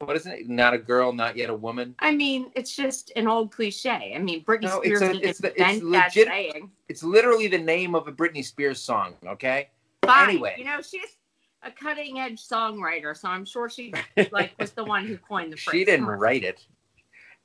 [0.00, 0.48] What is it?
[0.48, 1.94] Not a girl, not yet a woman.
[2.00, 4.12] I mean, it's just an old cliche.
[4.14, 6.70] I mean, Britney No, it's Spears a- it's the- it's legit- saying.
[6.88, 9.14] It's literally the name of a Britney Spears song.
[9.26, 9.70] Okay.
[10.04, 10.30] Fine.
[10.30, 10.56] Anyway.
[10.58, 11.18] You know, she's
[11.62, 13.94] a cutting edge songwriter, so I'm sure she
[14.32, 15.72] like was the one who coined the phrase.
[15.80, 16.66] she didn't write it.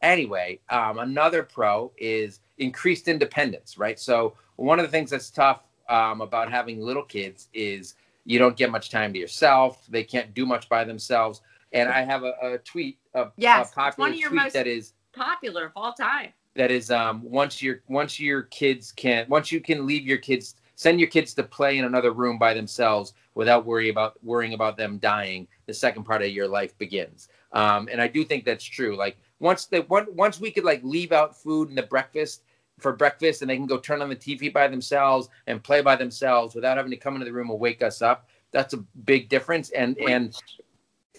[0.01, 3.99] Anyway, um, another pro is increased independence, right?
[3.99, 8.57] So one of the things that's tough um, about having little kids is you don't
[8.57, 9.85] get much time to yourself.
[9.89, 11.41] They can't do much by themselves.
[11.71, 14.41] And I have a, a tweet, a, Yes, a popular it's one of your tweet
[14.43, 16.33] most- that is Popular of all time.
[16.55, 20.53] that is um, once your once your kids can once you can leave your kids
[20.75, 24.77] send your kids to play in another room by themselves without worry about worrying about
[24.77, 28.63] them dying the second part of your life begins um, and i do think that's
[28.63, 32.43] true like once they one, once we could like leave out food and the breakfast
[32.79, 35.95] for breakfast and they can go turn on the tv by themselves and play by
[35.95, 38.29] themselves without having to come into the room and wake us up.
[38.51, 39.69] That's a big difference.
[39.71, 40.35] And and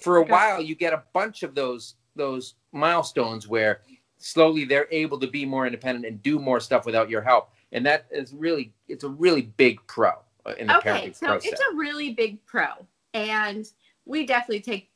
[0.00, 3.80] for a while you get a bunch of those those milestones where
[4.18, 7.50] slowly they're able to be more independent and do more stuff without your help.
[7.72, 10.10] And that is really it's a really big pro
[10.46, 12.68] uh, in the Okay, parenting so process it's a really big pro,
[13.14, 13.66] and
[14.06, 14.90] we definitely take,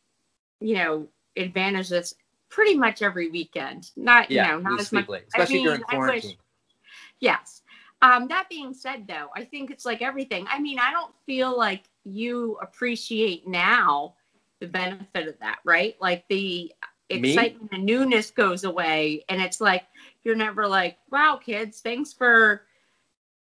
[0.61, 2.15] you know, advantage of this
[2.49, 3.91] pretty much every weekend.
[3.97, 5.09] Not, yeah you know, not as much.
[5.09, 6.37] late especially mean, during I wish- quarantine
[7.23, 7.63] Yes.
[8.03, 10.45] Um, that being said, though, I think it's like everything.
[10.51, 14.15] I mean, I don't feel like you appreciate now
[14.61, 15.97] the benefit of that, right?
[16.01, 16.73] Like the
[17.11, 17.19] Me?
[17.21, 19.85] excitement and newness goes away, and it's like
[20.25, 22.63] you're never like, "Wow, kids, thanks for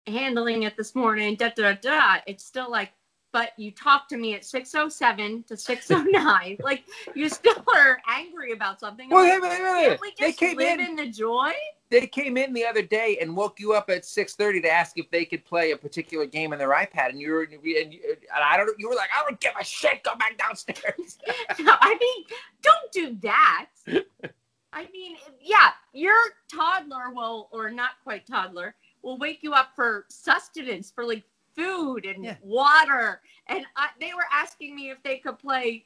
[0.08, 1.74] handling it this morning." Da da da.
[1.80, 2.20] da.
[2.26, 2.90] It's still like,
[3.32, 6.82] but you talk to me at six oh seven to six oh nine, like
[7.14, 9.10] you still are angry about something.
[9.10, 9.86] Well, like, hey, wait, wait, wait.
[9.86, 11.52] Can't we they just came live in in the joy?
[11.90, 15.10] They came in the other day and woke you up at 6.30 to ask if
[15.10, 18.00] they could play a particular game on their ipad and you were and, you,
[18.34, 21.18] and i don't you were like i don't give a shit go back downstairs
[21.58, 22.24] No, I mean,
[22.62, 23.66] don't do that.
[24.72, 26.16] I mean, yeah, your
[26.52, 31.24] toddler will, or not quite toddler, will wake you up for sustenance, for like
[31.56, 32.36] food and Yeah.
[32.42, 35.84] water and I, they were asking me if they could play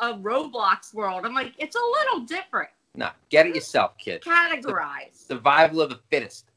[0.00, 1.24] a Roblox world.
[1.24, 2.70] I'm like, it's a little different.
[2.94, 4.22] No, get it yourself, kid.
[4.22, 5.26] Categorize.
[5.26, 6.50] Survival of the fittest.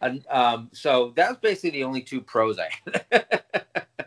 [0.00, 2.68] And, um, so that was basically the only two pros I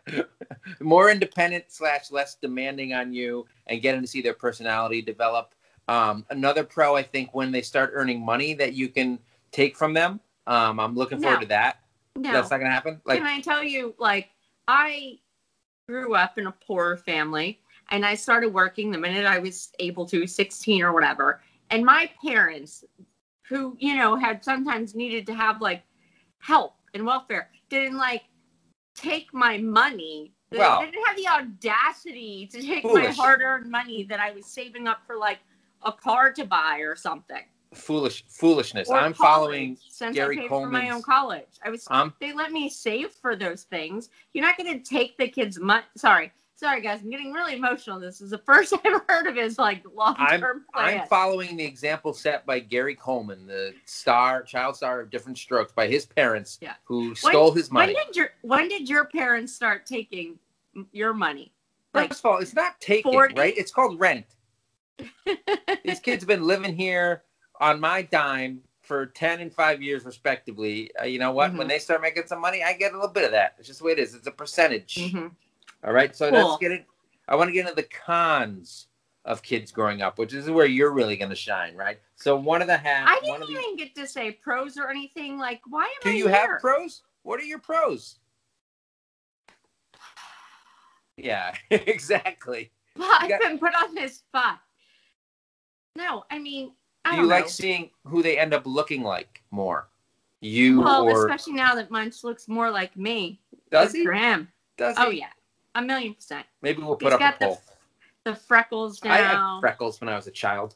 [0.06, 0.26] had.
[0.80, 5.56] More independent slash less demanding on you and getting to see their personality develop.
[5.88, 9.18] Um, another pro, I think, when they start earning money that you can
[9.52, 10.20] take from them.
[10.46, 11.42] Um, I'm looking forward No.
[11.42, 11.80] to that.
[12.16, 12.32] no.
[12.32, 13.02] That's not gonna happen.
[13.06, 14.30] Like, Can I tell you, like,
[14.68, 15.20] I
[15.88, 20.06] grew up in a poor family and I started working the minute I was able
[20.08, 21.42] to, 16 or whatever.
[21.70, 22.84] And my parents,
[23.48, 25.84] who, you know, had sometimes needed to have like
[26.40, 28.24] help and welfare, didn't like
[28.96, 30.34] take my money.
[30.50, 34.46] They Well- didn't have the audacity to take my hard earned money that I was
[34.46, 35.40] saving up for like
[35.84, 37.44] a car to buy or something.
[37.74, 38.90] foolish foolishness.
[38.90, 41.60] Or I'm college, following since Gary I paid for my own college.
[41.64, 44.10] I was um they let me save for those things.
[44.34, 45.84] You're not going to take the kids' money.
[45.98, 47.00] Sorry, sorry, guys.
[47.02, 48.00] I'm getting really emotional.
[48.00, 51.02] This is the first I've heard of his like long term plan.
[51.02, 55.72] I'm following the example set by Gary Coleman, the star, child star of Diff'rent Strokes,
[55.72, 56.74] by his parents, Yeah.
[56.84, 57.94] who stole his money.
[57.94, 60.38] When did your When did your parents start taking
[60.92, 61.54] your money?
[61.94, 63.36] Like First of all, it's not taking, 40?
[63.36, 63.54] right?
[63.58, 64.26] It's called rent.
[65.84, 67.24] These kids have been living here
[67.60, 70.92] on my dime for 10 and 5 years, respectively.
[71.00, 71.52] Uh, you know what?
[71.54, 71.58] Mhm.
[71.58, 73.56] When they start making some money, I get a little bit of that.
[73.58, 74.14] It's just the way it is.
[74.16, 74.96] It's a percentage.
[74.96, 75.32] Mhm.
[75.84, 76.16] All right.
[76.16, 76.50] So Cool.
[76.50, 76.86] let's get it.
[77.28, 78.88] I want to get into the cons
[79.26, 82.00] of kids growing up, which is where you're really going to shine, right?
[82.16, 83.08] So one of the half.
[83.08, 85.38] I didn't the, even get to say pros or anything.
[85.38, 86.36] Like, why am Do I Do you here?
[86.36, 87.02] have pros?
[87.24, 88.20] What are your pros?
[91.18, 92.72] Yeah, exactly.
[92.96, 94.60] Well, I've got- been put on this spot.
[95.96, 99.90] No, I mean, I Do you like seeing who they end up looking like more?
[100.42, 103.42] You well, or especially now that Munch looks more like me.
[103.72, 104.06] does he?
[104.06, 104.48] For him.
[104.78, 105.18] Does oh, he?
[105.18, 105.30] Oh yeah,
[105.78, 106.46] a million percent.
[106.62, 107.62] Maybe we'll put He's up got a the poll.
[108.26, 109.60] the freckles I had now.
[109.62, 110.76] freckles when I was a child.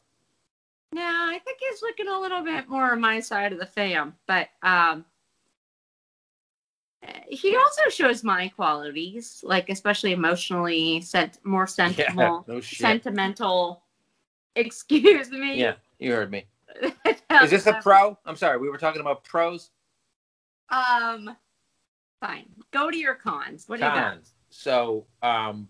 [0.93, 4.15] no, I think he's looking a little bit more on my side of the fam,
[4.27, 5.05] but um,
[7.27, 12.79] he also shows my qualities, like especially emotionally, sent more Yeah, sentimental, no shit.
[12.79, 13.83] sentimental.
[14.55, 15.59] Excuse me.
[15.59, 16.45] Yeah, you heard me.
[16.83, 16.91] Is
[17.43, 18.17] Is this a pro?
[18.25, 19.71] I'm sorry, we were talking about pros.
[20.69, 21.35] Um,
[22.21, 22.45] fine.
[22.71, 23.67] Go to your cons.
[23.67, 24.17] What do you got?
[24.51, 25.67] So, um,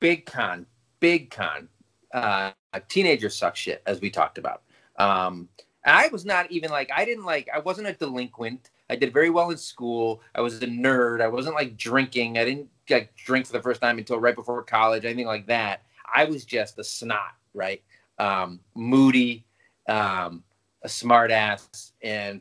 [0.00, 0.66] big con,
[1.00, 1.68] big con.
[2.12, 2.52] Uh,
[2.88, 4.62] teenagers suck shit, as we talked about.
[4.98, 5.48] Um,
[5.84, 8.70] I was not even like I didn't like I wasn't a delinquent.
[8.88, 10.20] I did very well in school.
[10.34, 11.20] I was a nerd.
[11.20, 12.38] I wasn't like drinking.
[12.38, 15.04] I didn't like drink for the first time until right before college.
[15.04, 15.82] Anything like that.
[16.12, 17.82] I was just a snot, right?
[18.18, 19.44] Um, moody,
[19.88, 20.42] um,
[20.82, 22.40] a smart ass, and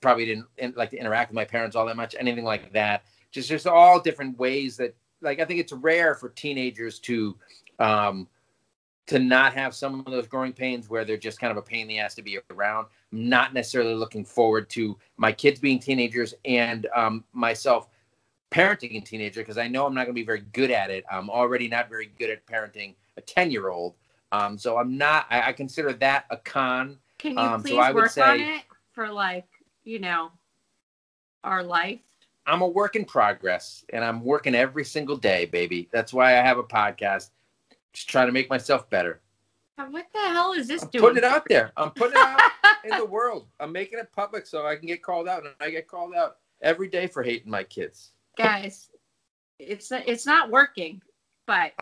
[0.00, 2.14] probably didn't like to interact with my parents all that much.
[2.18, 3.04] Anything like that.
[3.36, 7.36] Just just all different ways that like I think it's rare for teenagers to
[7.78, 8.28] um,
[9.08, 11.82] to not have some of those growing pains where they're just kind of a pain
[11.82, 12.86] in the ass to be around.
[13.12, 17.88] I'm not necessarily looking forward to my kids being teenagers and um, myself
[18.50, 21.04] parenting a teenager because I know I'm not going to be very good at it.
[21.12, 23.96] I'm already not very good at parenting a 10 year old.
[24.32, 26.96] Um, so I'm not, I, I consider that a con.
[27.18, 29.46] Can you Um, so please would work on it for like,
[29.84, 30.32] you know,
[31.44, 32.00] our life?
[32.46, 35.88] I'm a work in progress and I'm working every single day, baby.
[35.92, 37.30] That's why I have a podcast.
[37.92, 39.20] Just trying to make myself better.
[39.76, 41.02] What the hell is this I'm doing?
[41.02, 41.72] putting it out there.
[41.76, 42.50] I'm putting it out
[42.84, 43.46] in the world.
[43.60, 46.36] I'm making it public so I can get called out, and I get called out
[46.62, 48.12] every day for hating my kids.
[48.38, 48.88] Guys,
[49.58, 51.02] it's it's not working,
[51.46, 51.72] but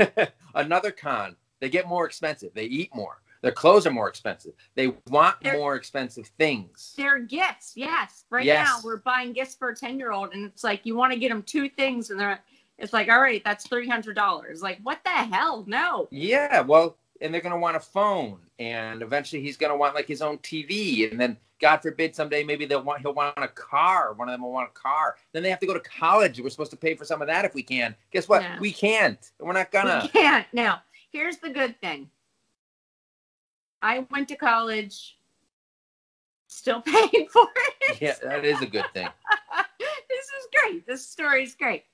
[0.54, 2.52] Another con: they get more expensive.
[2.54, 3.22] They eat more.
[3.42, 4.52] Their clothes are more expensive.
[4.74, 6.94] They want They're- more expensive things.
[6.96, 7.72] they're gifts.
[7.76, 8.66] Yes, right Yes.
[8.66, 11.18] now we're buying gifts for a ten year old, and it's like you want to
[11.18, 12.40] get them two things, and they're
[12.78, 14.62] it's like all right, that's three hundred dollars.
[14.62, 15.64] Like what the hell?
[15.66, 16.08] No.
[16.10, 20.22] Yeah, well, and they're gonna want a phone, and eventually he's gonna want like his
[20.22, 24.12] own TV, and then God forbid someday maybe they'll want he'll want a car.
[24.14, 25.16] One of them will want a car.
[25.32, 26.40] Then they have to go to college.
[26.40, 27.96] We're supposed to pay for some of that if we can.
[28.12, 28.42] Guess what?
[28.42, 28.56] No.
[28.60, 29.18] We can't.
[29.40, 30.00] We're not gonna.
[30.04, 30.46] We can't.
[30.52, 32.10] Now, here's the good thing.
[33.82, 35.18] I went to college,
[36.46, 37.46] still paying for
[37.88, 38.00] it.
[38.00, 39.08] Yeah, that is a good thing.
[39.78, 40.86] this is great.
[40.86, 41.84] This story is great.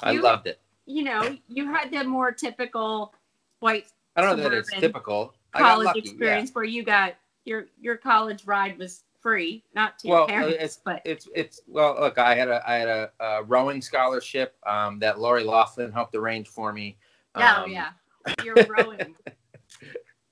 [0.00, 0.60] I You- loved it.
[0.86, 3.14] You know, you had the more typical
[3.60, 5.34] white I don't know that it's typical.
[5.54, 6.10] I got college lucky, yeah.
[6.10, 7.14] experience where you got
[7.44, 11.60] your your college ride was free, not to Well, your parents, it's- but It's it's
[11.68, 11.96] well.
[12.00, 16.16] Look, I had a I had a, a rowing scholarship um, that Lori Loughlin helped
[16.16, 16.96] arrange for me.
[17.36, 17.90] oh Um, yeah,
[18.44, 19.14] you're rowing.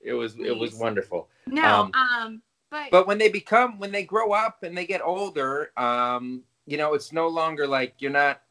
[0.01, 1.29] It was it was wonderful.
[1.47, 5.01] No, Um, um, but, But when they become when they grow up and they get
[5.01, 8.41] older, um, you know, it's no longer like you're not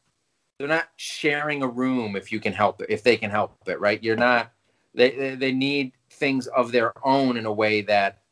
[0.57, 3.79] they're not sharing a room if you can help it if they can help it
[3.79, 4.51] right you're not
[4.93, 8.23] they they, they need things of their own in a way that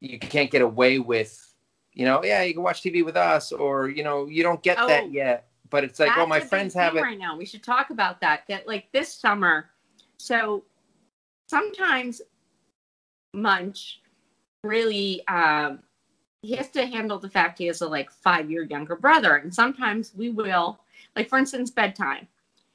[0.00, 1.54] you can't get away with
[1.92, 4.78] you know yeah you can watch tv with us or you know you don't get
[4.80, 7.36] Oh, that yet but it's like oh my friends have it right now.
[7.36, 8.44] We should talk about that.
[8.48, 9.70] That like this summer.
[10.18, 10.64] So
[11.46, 12.22] sometimes
[13.34, 14.00] Munch
[14.64, 15.80] really um
[16.42, 19.52] he has to handle the fact he has a like five year younger brother, and
[19.54, 20.78] sometimes we will
[21.16, 22.28] like for instance bedtime.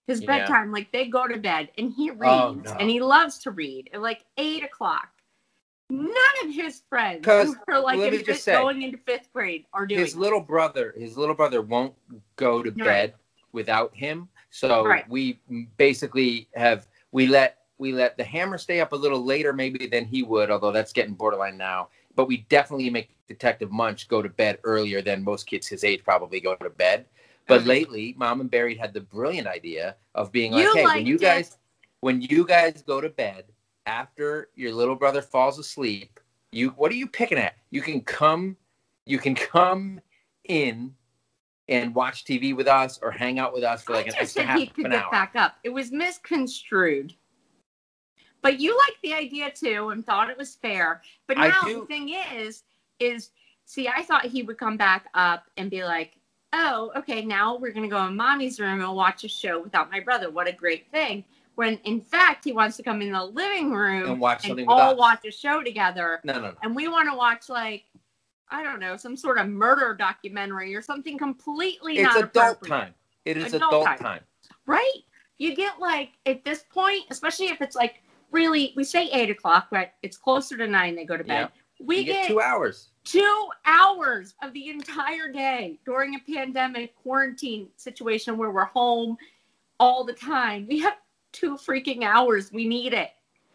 [0.08, 0.28] His Yeah.
[0.40, 2.72] bedtime, like they go to bed and he reads Oh, no.
[2.80, 5.10] and he loves to read at like eight o'clock.
[5.90, 6.12] None
[6.44, 9.86] of his friends who are like in fifth, just say, going into fifth grade are
[9.86, 10.20] doing his it.
[10.20, 11.94] little brother his little brother won't
[12.36, 12.84] go to Right.
[12.84, 13.14] bed
[13.52, 15.08] without him so Right.
[15.10, 15.40] we
[15.78, 20.06] basically have we let we let the hammer stay up a little later maybe than
[20.06, 24.30] he would although that's getting borderline now but we definitely make detective munch go to
[24.30, 27.06] bed earlier than most kids his age probably go to bed
[27.48, 27.70] but mm-hmm.
[27.70, 31.16] lately mom and Buried had the brilliant idea of being You like hey when you
[31.16, 31.22] it.
[31.22, 31.58] guys
[32.00, 33.46] when you guys go to bed
[33.86, 36.22] after your little brother falls asleep
[36.54, 38.56] you what are you picking at you can come
[39.06, 40.00] you can come
[40.46, 40.94] in
[41.70, 44.44] and watch tv with us or hang out with us for like I an extra
[44.44, 45.56] half he could an get hour back up.
[45.64, 47.14] It was misconstrued.
[48.44, 51.02] But you liked the idea too and thought it was fair.
[51.28, 52.64] But now the thing is,
[53.00, 53.32] is
[53.66, 56.18] see, I thought he would come back up and be like,
[56.52, 60.02] "Oh, okay, now we're gonna go in mommy's room and watch a show without my
[60.02, 60.30] brother.
[60.30, 61.24] What a great thing!"
[61.56, 64.74] When in fact he wants to come in the living room and watch something with
[64.74, 67.86] all watch a show together, no no no and we want to watch like.
[68.50, 72.94] I don't know, some sort of murder documentary or something completely it's not adult time
[73.26, 73.98] it is Adult adult, time.
[73.98, 74.22] time.
[74.68, 75.00] right?
[75.38, 78.03] You get like at this point, especially if it's like
[78.34, 80.96] really, we say eight o'clock, but it's closer to nine.
[80.96, 81.50] They go to bed.
[81.80, 86.96] We you get, get two hours two hours of the entire day during a pandemic
[86.96, 89.18] quarantine situation where we're home
[89.80, 90.66] all the time.
[90.70, 90.96] We have
[91.34, 92.54] two freaking hours.
[92.54, 93.10] We need it.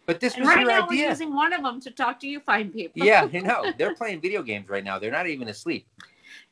[0.05, 2.27] but this And was right your now, we're using one of them to talk to
[2.29, 3.07] you fine people.
[3.07, 5.87] yeah you know they're playing video games right now they're not even asleep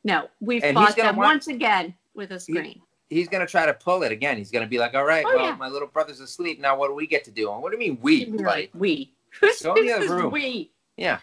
[0.05, 2.81] No, we've And fought them want- once again with a screen.
[3.11, 5.45] He's gonna try to pull it again he's gonna be like all right Oh, well
[5.47, 5.57] yeah.
[5.57, 7.89] my little brother's asleep now what do we get to do and what do you
[7.93, 9.13] mean we like we.
[9.41, 10.31] Who's Go in the other room.
[10.33, 10.73] we?
[10.97, 11.19] yeah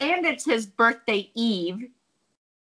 [0.00, 1.88] and it's his birthday eve.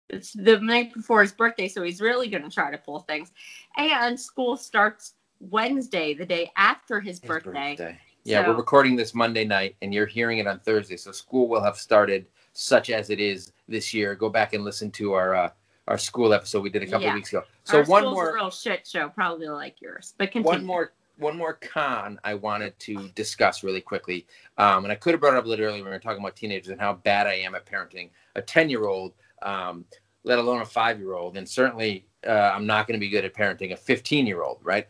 [0.08, 3.32] It's the night before his birthday, so he's really going to try to pull things.
[3.76, 7.98] And school starts Wednesday, the day after his, His birthday.
[8.22, 10.96] Yeah, So- we're recording this Monday night, and you're hearing it on Thursday.
[10.96, 14.14] So school will have started, such as it is this year.
[14.14, 15.50] Go back and listen to our uh,
[15.88, 17.14] our school episode we did a couple Yeah.
[17.14, 17.44] weeks ago.
[17.64, 20.14] So Our one more a real shit show, probably like yours.
[20.18, 20.46] But continue.
[20.58, 24.26] one more one more con I wanted to discuss really quickly.
[24.58, 26.20] Um, and I could have brought it up a little earlier when we were talking
[26.20, 29.86] about teenagers and how bad I am at parenting a 10 year old, um,
[30.24, 31.38] let alone a five year old.
[31.38, 34.58] And certainly uh, I'm not going to be good at parenting a 15 year old,
[34.62, 34.88] right?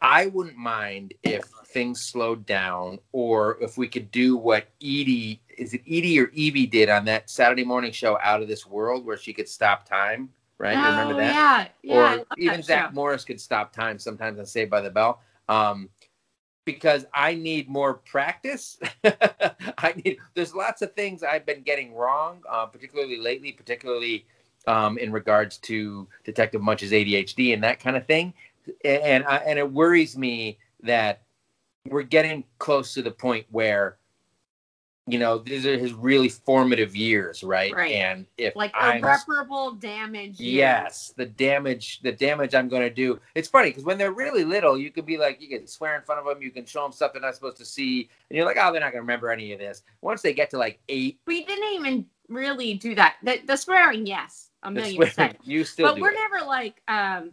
[0.00, 5.74] I wouldn't mind if things slowed down or if we could do what Edie, is
[5.74, 9.16] it Edie or Evie did on that Saturday morning show Out of This World where
[9.16, 10.76] she could stop time, right?
[10.76, 11.34] Oh, Remember that?
[11.34, 11.68] yeah.
[11.82, 12.14] Yeah.
[12.20, 12.94] Or even Zack show.
[12.94, 15.20] Morris could stop time sometimes on Saved by the Bell.
[15.48, 15.88] Um,
[16.64, 18.78] because I need more practice.
[19.04, 20.18] I need.
[20.34, 24.26] There's lots of things I've been getting wrong, uh, particularly lately, particularly
[24.66, 28.34] um, in regards to Detective Munch's ADHD and that kind of thing.
[28.84, 31.22] And I, and it worries me that
[31.88, 33.98] we're getting close to the point where,
[35.06, 37.74] you know, these are his really formative years, right?
[37.74, 37.92] Right.
[37.92, 40.38] And if Like I'm irreparable damage.
[40.38, 40.54] years.
[40.54, 43.18] Yes, the damage, the damage I'm going to do.
[43.34, 46.02] It's funny because when they're really little, you can be like, you can swear in
[46.02, 48.44] front of them, you can show them stuff they're not supposed to see, and you're
[48.44, 49.82] like, oh, they're not going to remember any of this.
[50.02, 53.16] Once they get to like eight, We didn't even really do that.
[53.22, 55.38] The, the swearing, yes, a million percent.
[55.42, 56.16] you still but we're it.
[56.16, 57.30] never like um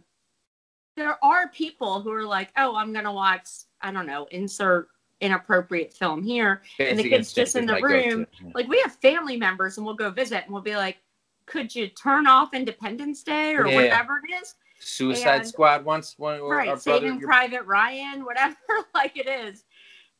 [0.96, 3.48] there are people who are like oh i'm gonna watch
[3.82, 4.88] i don't know insert
[5.20, 8.26] inappropriate film here and the kid's just in the room.
[8.54, 10.98] like we have family members and we'll go visit and we'll be like
[11.46, 13.76] could you turn off independence day or Yeah.
[13.76, 18.56] whatever it is Suicide and- Squad once, one right brother, saving your- private ryan whatever
[18.94, 19.64] like it is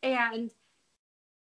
[0.03, 0.51] and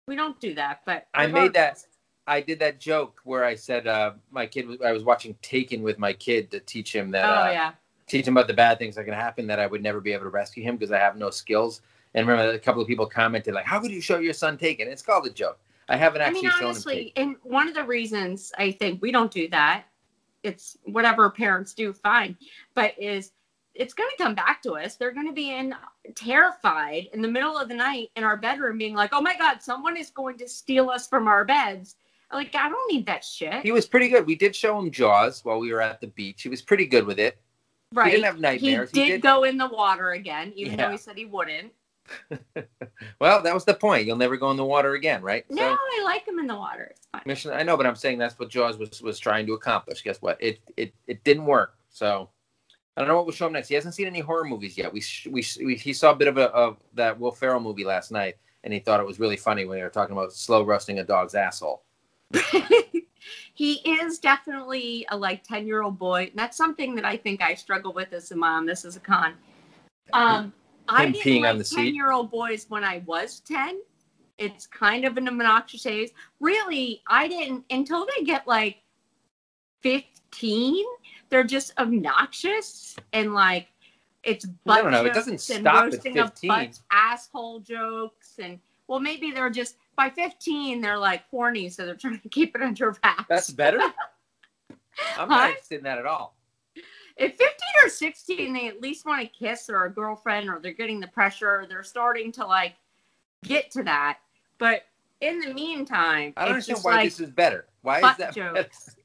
[0.07, 1.83] we don't do that but I made that.
[2.27, 4.81] I did that joke where I said uh, my kid.
[4.83, 7.23] I was watching Taken with my kid to teach him that.
[7.23, 7.71] oh uh, yeah
[8.07, 10.23] teach him about the bad things that can happen that I would never be able
[10.23, 11.81] to rescue him because I have no skills.
[12.13, 14.87] And remember, a couple of people commented like, "How could you show your son Taken?"
[14.87, 15.59] It's called a joke.
[15.89, 19.01] I haven't actually I mean, shown him honestly, and one of the reasons I think
[19.01, 19.85] we don't do that,
[20.43, 22.37] it's whatever parents do, fine,
[22.73, 23.31] but is
[23.73, 24.95] it's going to come back to us.
[24.95, 25.75] They're going to be in
[26.15, 29.61] terrified in the middle of the night in our bedroom, being like, "Oh my God,
[29.61, 31.95] someone is going to steal us from our beds."
[32.31, 33.61] Like, I don't need that shit.
[33.61, 34.25] He was pretty good.
[34.25, 36.41] We did show him Jaws while we were at the beach.
[36.41, 37.37] He was pretty good with it.
[37.93, 38.07] Right.
[38.07, 38.89] He didn't have nightmares.
[38.91, 40.85] He did, go in the water again, even Yeah.
[40.87, 41.71] though he said he wouldn't.
[43.19, 44.05] Well, that was the point.
[44.05, 45.45] You'll never go in the water again, right?
[45.49, 46.93] No, I like him in the water.
[47.25, 47.51] Mission.
[47.51, 50.03] I know, but I'm saying that's what Jaws was was trying to accomplish.
[50.03, 50.37] Guess what?
[50.41, 51.75] It it it didn't work.
[51.89, 52.29] So
[52.95, 53.69] I don't know what we'll show him next.
[53.69, 54.91] He hasn't seen any horror movies yet.
[54.93, 58.11] We we, we he saw a bit of a of that Will Ferrell movie last
[58.11, 60.99] night, and he thought it was really funny when they were talking about slow roasting
[60.99, 61.83] a dog's asshole.
[63.53, 66.27] he is definitely a like 10 year old boy.
[66.29, 68.65] And that's something that I think I struggle with as a mom.
[68.65, 69.33] This is a con.
[70.13, 70.53] Um,
[70.87, 73.79] I didn't peeing like on the 10 year old boys when I was 10.
[74.37, 76.11] It's kind of an obnoxious age.
[76.39, 78.77] Really, I didn't until they get like
[79.81, 80.83] 15.
[81.29, 83.67] They're just obnoxious and like
[84.23, 86.47] it's butt I don't know, it doesn't stop at roasting of 15.
[86.47, 91.95] butts, asshole jokes and well maybe they're just by 15 they're like horny so they're
[91.95, 93.25] trying to keep it under wraps.
[93.29, 93.79] That's better.
[93.81, 93.91] I'm
[95.17, 95.25] Huh?
[95.27, 96.35] not interested in that at all.
[97.17, 97.47] At 15
[97.85, 101.07] or 16, they at least want to kiss or a girlfriend, or they're getting the
[101.07, 102.75] pressure, or they're starting to like
[103.43, 104.19] get to that.
[104.57, 104.83] But
[105.21, 107.67] in the meantime, I don't understand why like this is better.
[107.83, 108.33] Why is that?
[108.35, 108.95] jokes.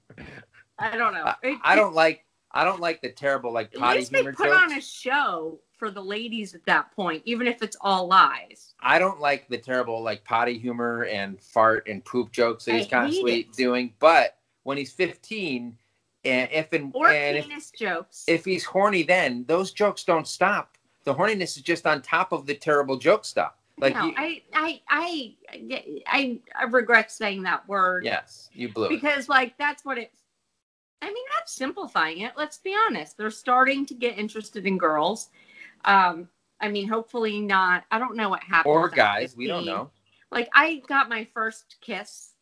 [0.79, 1.25] I don't know.
[1.25, 2.25] I, It- I don't like.
[2.53, 4.63] I don't like the terrible like At potty least they humor put jokes.
[4.63, 8.75] on a show for the ladies at that point, even if it's all lies.
[8.81, 12.79] I don't like the terrible like potty humor and fart and poop jokes that I
[12.79, 13.53] he's constantly it.
[13.55, 13.95] doing.
[13.99, 15.77] But when he's 15,
[16.27, 18.25] and if and, Or and if, penis jokes.
[18.29, 20.77] if he's horny, then those jokes don't stop.
[21.05, 23.55] The horniness is just on top of the terrible joke stuff.
[23.79, 25.35] Like, no, you, I, I, I,
[26.07, 28.05] I, I regret saying that word.
[28.05, 28.89] yes, you blew it.
[28.91, 30.13] because like that's what it
[31.03, 35.31] i mean that's simplifying it let's be honest they're starting to get interested in girls
[35.85, 36.29] um
[36.61, 39.91] i mean hopefully not i don't know what happened Or guys, we don't know.
[40.31, 42.33] like i got my first kiss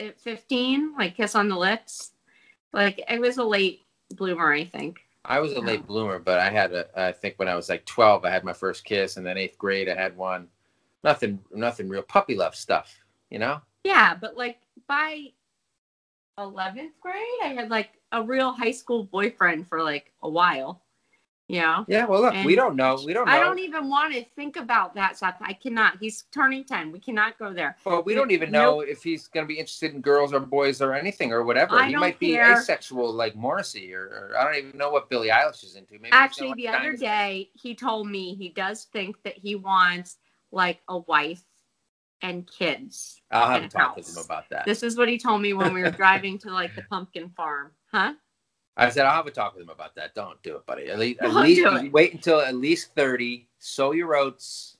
[0.00, 2.12] at 15 like kiss on the lips
[2.72, 3.82] like it was a late
[4.14, 7.00] bloomer i think I was a late bloomer, but I had a.
[7.00, 9.56] I think when I was like 12, I had my first kiss, and then eighth
[9.56, 10.48] grade, I had one.
[11.04, 12.92] Nothing, nothing real puppy love stuff,
[13.30, 13.60] you know.
[13.84, 15.26] yeah but like by
[16.38, 20.82] 11th grade i had like a real high school boyfriend for like a while
[21.60, 22.98] know Yeah, well, look, we don't know.
[23.04, 23.32] We don't know.
[23.32, 25.36] I don't even want to think about that stuff.
[25.40, 25.98] I cannot.
[26.00, 26.92] He's turning 10.
[26.92, 27.76] We cannot go there.
[27.84, 30.80] Well, we don't even know if he's going to be interested in girls or boys
[30.80, 31.76] or anything or whatever.
[31.76, 32.52] I he might be care.
[32.52, 35.94] asexual like Morrissey, or, or I don't even know what Billie Eilish is into.
[35.94, 40.18] Maybe Actually, the other day, he told me he does think that he wants
[40.50, 41.42] like a wife
[42.22, 43.20] and kids.
[43.30, 44.16] I'll have to talk with house.
[44.16, 44.64] him about that.
[44.64, 47.72] This is what he told me when we were driving to like the pumpkin farm.
[47.90, 48.14] Huh?
[48.76, 50.14] I said I'll have a talk with him about that.
[50.14, 50.88] Don't do it, buddy.
[50.88, 53.48] At least, at least wait until at least thirty.
[53.58, 54.76] Sow your oats.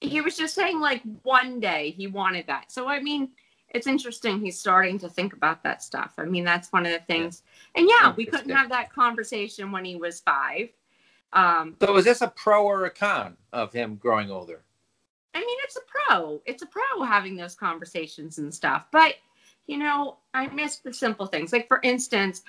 [0.00, 2.70] He was just saying like one day he wanted that.
[2.72, 3.30] So, I mean,
[3.70, 6.12] it's interesting he's starting to think about that stuff.
[6.18, 7.42] I mean, that's one of the things.
[7.74, 10.68] And yeah, we couldn't have that conversation when he was five.
[11.32, 14.62] Um, So is this a pro or a con of him growing older?
[15.34, 16.42] I mean, it's a pro.
[16.44, 18.84] It's a pro having those conversations and stuff.
[18.92, 19.14] But,
[19.66, 21.52] you know, I miss the simple things.
[21.52, 22.42] Like, for instance,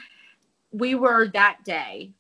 [0.73, 2.11] we were that day,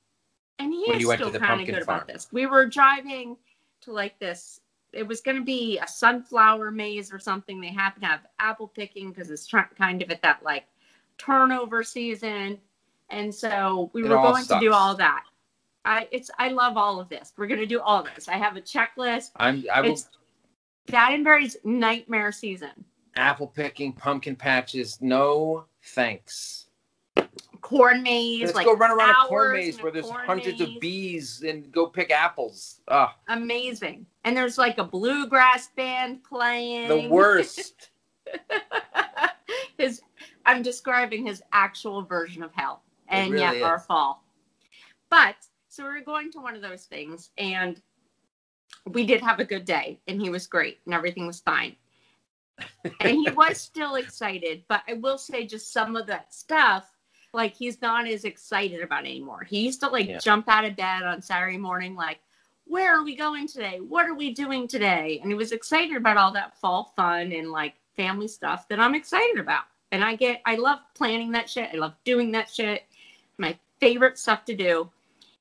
[0.59, 1.97] and he When is you went to still kind of good farm.
[1.99, 2.27] about this.
[2.31, 3.37] We were driving
[3.81, 4.61] to like this.
[4.93, 7.59] It was going to be a sunflower maze or something.
[7.59, 10.65] They happen to have apple picking because it's tr- kind of at that like
[11.17, 12.59] turnover season,
[13.09, 15.23] and so we It were going to do all that.
[15.85, 17.33] I it's I love all of this.
[17.37, 18.27] We're going to do all this.
[18.29, 19.31] I have a checklist.
[19.37, 20.09] I'm I will It's
[21.63, 22.85] nightmare season.
[23.15, 25.01] apple picking, pumpkin patches.
[25.01, 26.62] No thanks.
[27.63, 30.75] Corn maze, Let's like go run around a corn maze where there's hundreds maze.
[30.75, 32.81] of bees and go pick apples.
[32.89, 34.05] Ah, amazing.
[34.25, 36.89] And there's like a bluegrass band playing.
[36.89, 37.89] the worst.
[39.77, 40.01] his
[40.45, 42.83] I'm describing his actual version of hell.
[43.07, 44.25] And really yet our fall.
[45.09, 45.35] But
[45.69, 47.81] so we were going to one of those things and
[48.85, 51.77] we did have a good day and he was great and everything was fine.
[52.83, 56.92] and he was still excited, but I will say just some of that stuff
[57.33, 59.43] like he's not as excited about anymore.
[59.43, 60.19] He used to like Yeah.
[60.19, 62.19] jump out of bed on Saturday morning like
[62.65, 63.79] where are we going today?
[63.81, 65.19] What are we doing today?
[65.21, 68.95] And he was excited about all that fall fun and like family stuff that I'm
[68.95, 69.65] excited about.
[69.91, 71.69] And I get, I love planning that shit.
[71.73, 72.85] I love doing that shit.
[73.37, 74.89] My favorite stuff to do.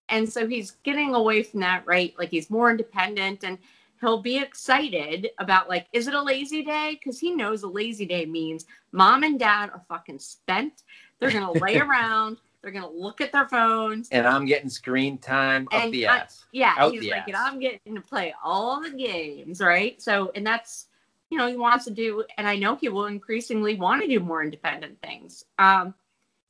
[0.08, 2.12] And so he's getting away from that, right?
[2.18, 3.56] Like he's more independent and
[4.02, 6.98] he'll be excited about like, is it a lazy day?
[7.02, 10.82] Because he knows a lazy day means mom and dad are fucking spent.
[11.20, 12.36] They're gonna lay around.
[12.60, 14.08] They're gonna look at their phones.
[14.10, 16.44] and I'm getting screen time up the I- ass.
[16.52, 17.28] Yeah, Out he's the like, ass.
[17.28, 20.00] and I'm getting to play all the games, right?
[20.02, 20.86] So, and that's,
[21.30, 24.20] you know, he wants to do, and I know he will increasingly want to do
[24.20, 25.44] more independent things.
[25.58, 25.94] Um,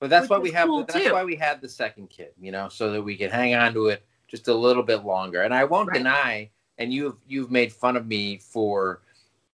[0.01, 0.67] But that's why we have.
[0.69, 1.13] cool, that's too.
[1.13, 2.31] why we had the second kid.
[2.41, 5.43] You know, so that we could hang on to it just a little bit longer.
[5.43, 5.99] And I won't Right.
[5.99, 6.51] deny.
[6.79, 9.01] And you've you've made fun of me for.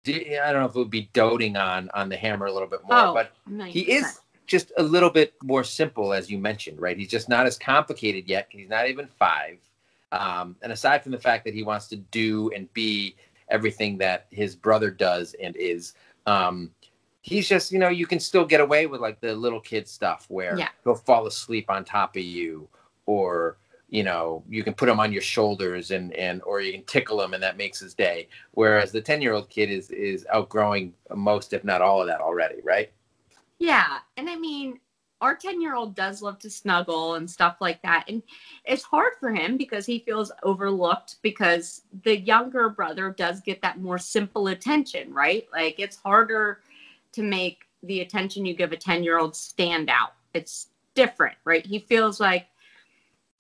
[0.05, 0.11] I
[0.51, 2.97] don't know if it would be doting on on the hammer a little bit more,
[2.97, 3.69] Oh, but 90%.
[3.69, 6.97] he is just a little bit more simple, as you mentioned, right?
[6.97, 8.47] He's just not as complicated yet.
[8.49, 9.59] He's not even five.
[10.11, 13.15] Um, and aside from the fact that he wants to do and be
[13.47, 15.93] everything that his brother does and is,
[16.25, 16.71] um,
[17.21, 20.25] he's just, you know, you can still get away with like the little kid stuff
[20.27, 20.67] where Yeah.
[20.83, 22.67] he'll fall asleep on top of you
[23.05, 23.55] or,
[23.93, 27.21] you know, you can put him on your shoulders and, and, or you can tickle
[27.21, 28.27] him and that makes his day.
[28.53, 32.19] Whereas the 10 year old kid is, is outgrowing most, if not all of that
[32.19, 32.91] already, right?
[33.59, 33.99] Yeah.
[34.17, 34.79] And I mean,
[35.21, 38.05] our 10 year old does love to snuggle and stuff like that.
[38.07, 38.23] And
[38.65, 43.79] it's hard for him because he feels overlooked because the younger brother does get that
[43.79, 45.45] more simple attention, right?
[45.53, 46.61] Like it's harder
[47.11, 50.15] to make the attention you give a 10 year old stand out.
[50.33, 51.63] It's different, right?
[51.63, 52.47] He feels like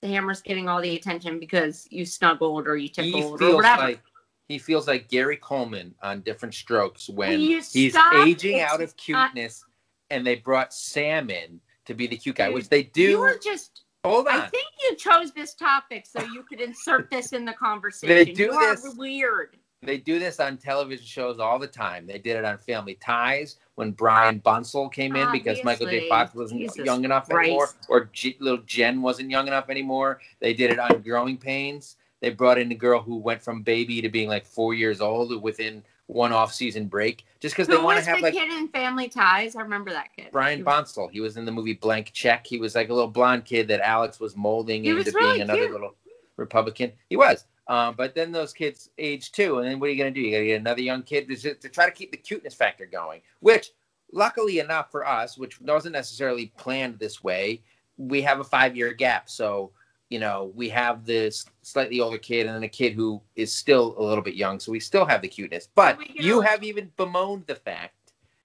[0.03, 3.83] the hammer's getting all the attention because you snuggled or you tickled or whatever.
[3.83, 4.01] like
[4.49, 8.97] he feels like Gary Coleman on Diff'rent Strokes when he's aging It's out of not-
[8.97, 9.63] cuteness
[10.09, 13.01] and they brought Sam in to be the cute guy, Dude, which they do.
[13.01, 14.41] you were just hold on.
[14.41, 18.35] I think you chose this topic so you could insert this in the conversation.
[18.35, 18.93] do you are this.
[18.95, 19.55] weird.
[19.85, 22.07] They do this on television shows all the time.
[22.07, 26.07] They did it on Family Ties when Brian Bonsall came in because Michael J.
[26.09, 27.47] Fox wasn't Jesus young enough Christ.
[27.47, 30.21] anymore, or G- little Jen wasn't young enough anymore.
[30.39, 31.97] They did it on Growing Pains.
[32.21, 35.41] They brought in a girl who went from baby to being like four years old
[35.41, 39.09] within one off-season break, just because they want to have the like kid in Family
[39.09, 39.55] Ties?
[39.55, 40.27] I remember that kid.
[40.31, 41.09] Brian Bonsall.
[41.09, 42.45] He was in the movie Blank Check.
[42.45, 45.41] He was like a little blonde kid that Alex was molding He into was being
[45.41, 45.71] another cute.
[45.71, 45.95] little
[46.37, 46.91] Republican.
[47.09, 47.45] He was.
[47.67, 50.25] Um, but then those kids age too, and then what are you going to do?
[50.25, 52.85] You got to get another young kid to, to try to keep the cuteness factor
[52.85, 53.21] going.
[53.39, 53.71] Which,
[54.11, 57.61] luckily enough for us, which wasn't necessarily planned this way,
[57.97, 59.29] we have a five-year gap.
[59.29, 59.71] So
[60.09, 63.95] you know we have this slightly older kid and then a kid who is still
[63.97, 64.59] a little bit young.
[64.59, 65.69] So we still have the cuteness.
[65.73, 67.95] But you have even bemoaned the fact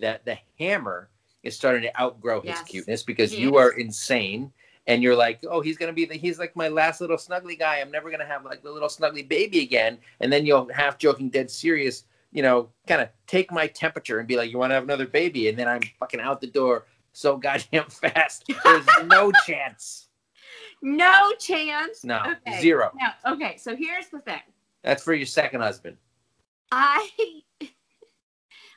[0.00, 1.10] that the hammer
[1.42, 2.62] is starting to outgrow his Yes.
[2.62, 3.66] cuteness because He you is.
[3.66, 4.52] are insane
[4.88, 7.76] and you're like, oh, he's gonna be the he's like my last little snuggly guy.
[7.76, 9.98] I'm never gonna have like the little snuggly baby again.
[10.18, 14.26] And then you'll half joking, dead serious, you know, kind of take my temperature and
[14.26, 15.48] be like, you want to have another baby?
[15.48, 18.50] And then I'm fucking out the door so goddamn fast.
[18.64, 20.08] There's no chance.
[20.80, 22.02] No chance.
[22.04, 22.60] No, Okay.
[22.60, 22.90] zero.
[22.98, 23.32] No.
[23.34, 23.56] Okay.
[23.58, 24.40] So here's the thing.
[24.82, 25.96] That's for your second husband.
[26.72, 27.10] I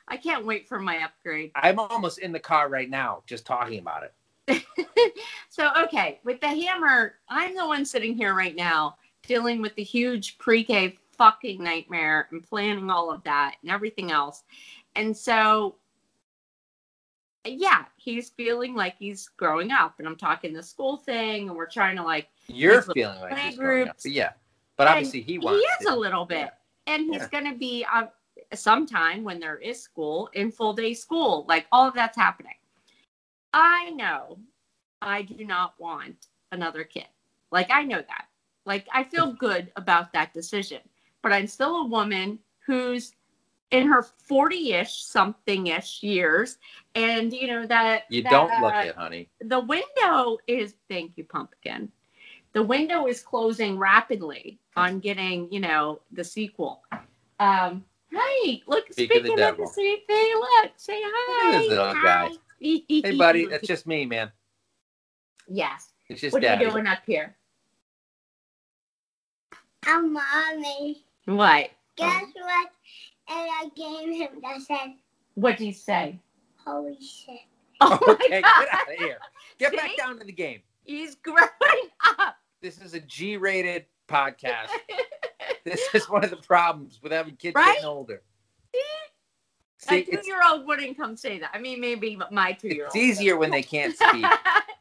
[0.08, 1.52] I can't wait for my upgrade.
[1.54, 4.12] I'm almost in the car right now just talking about it.
[5.48, 8.96] so okay, with the hammer, I'm the one sitting here right now
[9.26, 14.42] dealing with the huge pre-K fucking nightmare and planning all of that and everything else.
[14.96, 15.76] And so
[17.44, 21.66] yeah, he's feeling like he's growing up and I'm talking the school thing and we're
[21.68, 23.96] trying to like You're feeling like play he's growing up.
[24.02, 24.30] But yeah.
[24.76, 25.94] But And obviously he wants he is to.
[25.94, 26.50] a little bit.
[26.86, 27.28] And he's Yeah.
[27.28, 28.06] going to be uh,
[28.54, 31.44] sometime when there is school in full day school.
[31.48, 32.54] Like all of that's happening.
[33.52, 34.38] I know
[35.00, 37.06] I do not want another kid.
[37.50, 38.26] Like I know that.
[38.64, 40.80] Like I feel good about that decision.
[41.22, 43.12] But I'm still a woman who's
[43.72, 46.58] in her 40-ish something-ish years
[46.94, 49.30] and you know that You that, don't look uh, it, honey.
[49.40, 51.90] the window is thank you pumpkin
[52.52, 56.82] the window is closing rapidly on getting you know the sequel
[57.40, 61.58] um hey look Speak of the speaking of the, sweet thing look say hi at
[61.58, 61.98] this little guy.
[62.00, 62.30] Hi.
[62.62, 64.30] Hey buddy, that's just me, man.
[65.48, 66.64] yes It's just what daddy.
[66.64, 67.36] are you doing up here
[69.84, 71.04] I'm mommy.
[71.24, 72.68] what Guess what?
[73.28, 74.94] And I gave him that said,
[75.34, 76.20] what do you say
[76.64, 77.40] holy shit.
[77.80, 78.54] oh my okay, God.
[78.60, 79.18] get out of here.
[79.58, 80.60] Get back down to the game.
[80.84, 81.48] he's growing
[82.18, 84.68] up This is a G-rated podcast.
[85.64, 87.74] this is one of the problems with having kids Right?
[87.74, 88.22] getting older.
[89.84, 93.36] A See, it's, two-year-old wouldn't come say that i mean maybe my two-year-old it's easier
[93.36, 94.24] when they can't speak,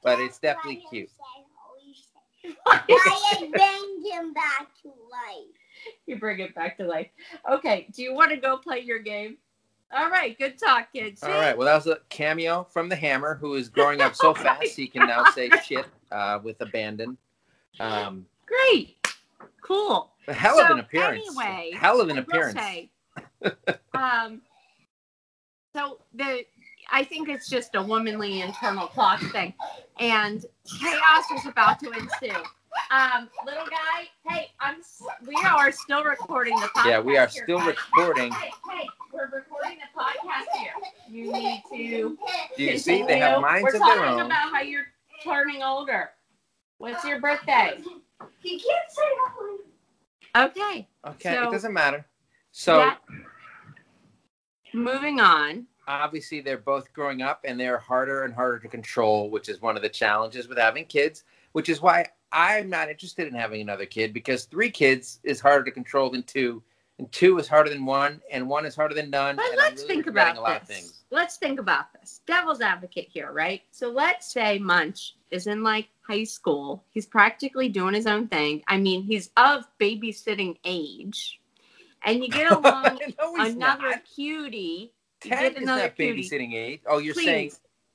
[0.03, 1.09] but it's definitely why cute.
[2.67, 4.11] I said, holy shit.
[4.11, 5.45] Him back to life.
[6.05, 7.07] you bring it back to life.
[7.49, 9.37] Okay, do you want to go play your game?
[9.93, 11.21] All right, good talk, kids.
[11.23, 11.57] All right.
[11.57, 14.75] Well, that was a cameo from the Hammer, who is growing up so Oh fast
[14.75, 17.17] he can now say shit uh, with abandon.
[17.79, 18.97] Um, Great.
[19.61, 20.11] Cool.
[20.27, 21.25] a hell of an appearance.
[21.27, 22.59] anyway, hell of an I will appearance.
[22.59, 22.89] say,
[23.93, 24.41] um,
[25.75, 26.45] so the
[26.91, 29.53] I think it's just a womanly internal clock thing,
[29.99, 30.45] and
[30.79, 32.35] chaos is about to ensue.
[32.89, 34.77] Um, little guy, hey, I'm.
[35.25, 36.85] We are still recording the podcast.
[36.89, 37.67] Yeah, we are here, still guys.
[37.67, 38.31] recording.
[38.31, 40.73] Hey, hey, we're recording the podcast here.
[41.09, 42.17] You need to.
[42.57, 43.03] Do you see?
[43.03, 43.41] They have continue.
[43.41, 44.87] minds We're of their talking about how you're
[45.23, 46.09] turning older.
[46.77, 47.77] What's your birthday?
[48.43, 50.49] You can't say that one.
[50.49, 50.87] Okay.
[51.07, 52.05] Okay, So- it doesn't matter.
[52.51, 52.99] So that-
[54.73, 55.67] moving on.
[55.87, 59.75] obviously they're both growing up and they're harder and harder to control, which is one
[59.75, 63.85] of the challenges with having kids, which is why I'm not interested in having another
[63.85, 66.63] kid because three kids is harder to control than two,
[66.97, 69.35] and two is harder than one, and one is harder than none.
[69.35, 71.03] But let's really think about this.
[71.09, 72.21] Let's think about this.
[72.25, 73.63] Devil's advocate here, right?
[73.71, 76.85] So let's say Munch is in like high school.
[76.91, 78.63] He's practically doing his own thing.
[78.67, 81.40] I mean, he's of babysitting age.
[82.03, 84.05] And you get along no, another not.
[84.05, 84.93] cutie.
[85.21, 86.23] Ted get is not cutie.
[86.23, 86.81] babysitting age.
[86.87, 87.25] Oh, you're Please.
[87.25, 87.51] saying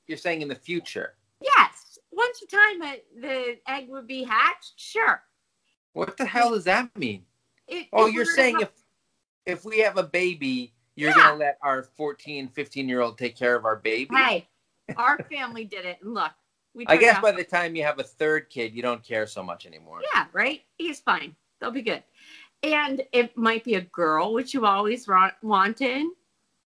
[0.07, 1.15] you're saying in the future.
[1.41, 1.99] Yes.
[2.11, 5.21] Once a time uh, the egg would be hatched, sure.
[5.93, 7.25] What the hell does that mean?
[7.67, 8.69] It- Oh, you're we were to saying if
[9.45, 11.15] if we have a baby, you're Yeah.
[11.17, 14.15] gonna let our 14, 15 year old take care of our baby?
[14.15, 14.47] hey,
[14.95, 16.31] our family did it, and look,
[16.73, 16.85] we.
[16.87, 19.65] I guess by the time you have a third kid, you don't care so much
[19.65, 19.99] anymore.
[20.13, 20.61] Yeah, right?
[20.77, 21.35] He's fine.
[21.59, 22.03] They'll be good.
[22.63, 26.05] And it might be a girl, which you always wa- wanted.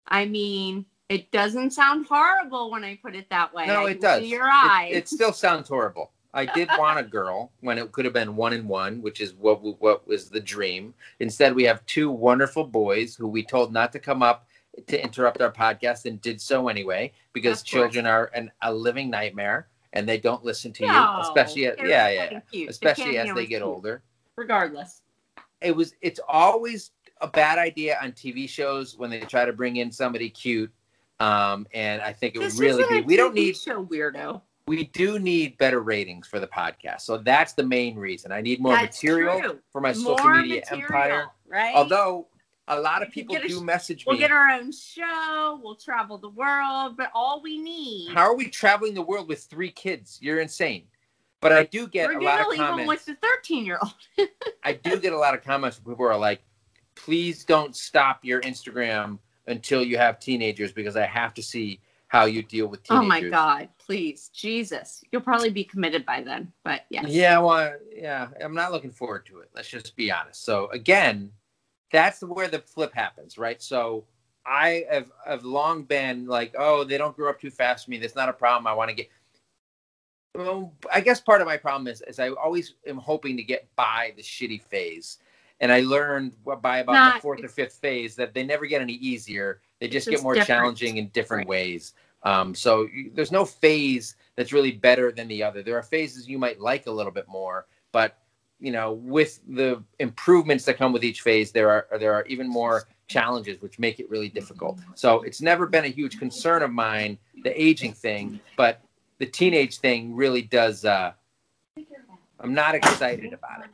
[0.09, 3.66] I mean, it doesn't sound horrible when I put it that way.
[3.66, 4.24] No, I it does.
[4.24, 4.95] Your It- eyes.
[4.95, 6.11] It, still sounds horrible.
[6.32, 9.35] I did want a girl when it could have been one and one, which is
[9.35, 10.95] what what was the dream.
[11.20, 14.47] Instead, we have two wonderful boys who we told not to come up
[14.87, 19.68] to interrupt our podcast and did so anyway because children are an, a living nightmare
[19.93, 23.62] and they don't listen to No, you, especially yeah, yeah, especially can't as they get
[23.62, 24.03] older.
[24.37, 25.03] Regardless.
[25.61, 26.90] It was it's always
[27.20, 30.72] a bad idea on TV shows when they try to bring in somebody cute.
[31.20, 33.00] Um, and I think it would really be.
[33.02, 33.57] We don't need.
[33.57, 34.42] show weirdo.
[34.66, 37.02] We do need better ratings for the podcast.
[37.02, 38.32] So that's the main reason.
[38.32, 39.59] I need more That's material true.
[39.70, 41.26] for my social media material, empire.
[41.46, 41.74] right?
[41.74, 42.28] Although
[42.68, 44.20] a lot of people a do message we'll me.
[44.20, 45.61] get our own show.
[45.62, 48.14] We'll travel the world, but all we need.
[48.14, 50.18] How are we traveling the world with three kids?
[50.22, 50.84] You're insane.
[51.45, 52.88] But I do get we're a lot of comments.
[52.88, 53.92] with the thirteen-year-old.
[54.64, 56.40] I do get a lot of comments from people are like,
[56.95, 62.24] please don't stop your Instagram until you have teenagers because I have to see how
[62.24, 63.05] you deal with teenagers.
[63.05, 63.68] Oh my God!
[63.76, 66.51] Please, Jesus, you'll probably be committed by then.
[66.62, 67.09] But yes.
[67.09, 69.51] Yeah, well, yeah, I'm not looking forward to it.
[69.55, 70.47] Let's just be honest.
[70.47, 71.30] So again,
[71.92, 73.61] that's where the flip happens, right?
[73.61, 74.07] So
[74.47, 77.99] I have have long been like, oh, they don't grow up too fast for me.
[77.99, 78.66] That's not a problem.
[78.66, 79.11] I want to get.
[80.35, 83.68] Well, I guess part of my problem is, is I always am hoping to get
[83.76, 85.18] by the shitty phase,
[85.61, 88.95] and I learned by about the fourth or fifth phase that they never get any
[88.95, 89.61] easier.
[89.80, 90.47] They just get more different.
[90.49, 91.49] challenging in different Right.
[91.49, 91.95] ways.
[92.24, 95.62] Um, so you, there's no phase that's really better than the other.
[95.62, 98.18] There are phases you might like a little bit more, but
[98.59, 102.49] you know, with the improvements that come with each phase, there are there are even
[102.49, 104.78] more challenges which make it really difficult.
[104.95, 108.80] So it's never been a huge concern of mine, the aging thing, but
[109.18, 110.84] the teenage thing really does.
[110.84, 111.12] Uh,
[112.40, 113.70] I'm not excited about it.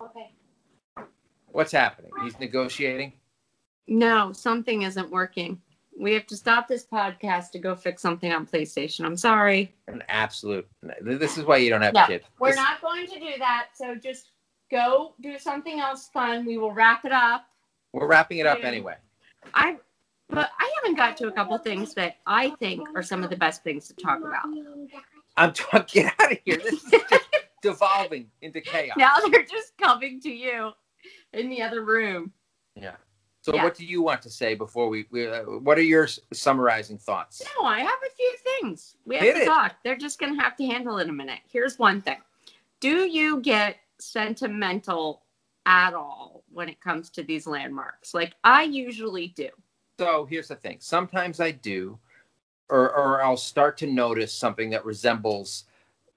[0.00, 0.30] Okay.
[1.48, 2.10] What's happening?
[2.24, 3.12] He's negotiating.
[3.86, 5.60] No, something isn't working.
[5.98, 9.04] We have to stop this podcast to go fix something on PlayStation.
[9.04, 9.74] I'm sorry.
[9.88, 10.66] An absolute.
[11.02, 12.24] This is why you don't have No, kids.
[12.38, 13.68] We're This- not going to do that.
[13.74, 14.30] So just
[14.70, 16.46] go do something else fun.
[16.46, 17.46] We will wrap it up.
[17.92, 18.96] We're wrapping it up anyway.
[19.52, 19.76] I
[20.32, 23.36] but I haven't got to a couple things that I think are some of the
[23.36, 24.46] best things to talk about.
[25.36, 26.02] I'm talking.
[26.04, 26.56] Get out of here.
[26.56, 27.24] This is just
[27.62, 28.96] devolving into chaos.
[28.96, 30.72] Now they're just coming to you
[31.32, 32.32] in the other room.
[32.74, 32.96] Yeah.
[33.42, 33.64] So, Yeah.
[33.64, 35.06] what do you want to say before we?
[35.10, 37.42] we uh, what are your summarizing thoughts?
[37.58, 38.96] No, I have a few things.
[39.04, 39.46] We have Hit to it.
[39.46, 39.76] talk.
[39.84, 41.40] They're just going to have to handle it in a minute.
[41.50, 42.18] Here's one thing
[42.80, 45.22] Do you get sentimental
[45.66, 48.14] at all when it comes to these landmarks?
[48.14, 49.48] Like, I usually do.
[50.02, 50.78] So here's the thing.
[50.80, 51.96] Sometimes I do,
[52.68, 55.64] or or I'll start to notice something that resembles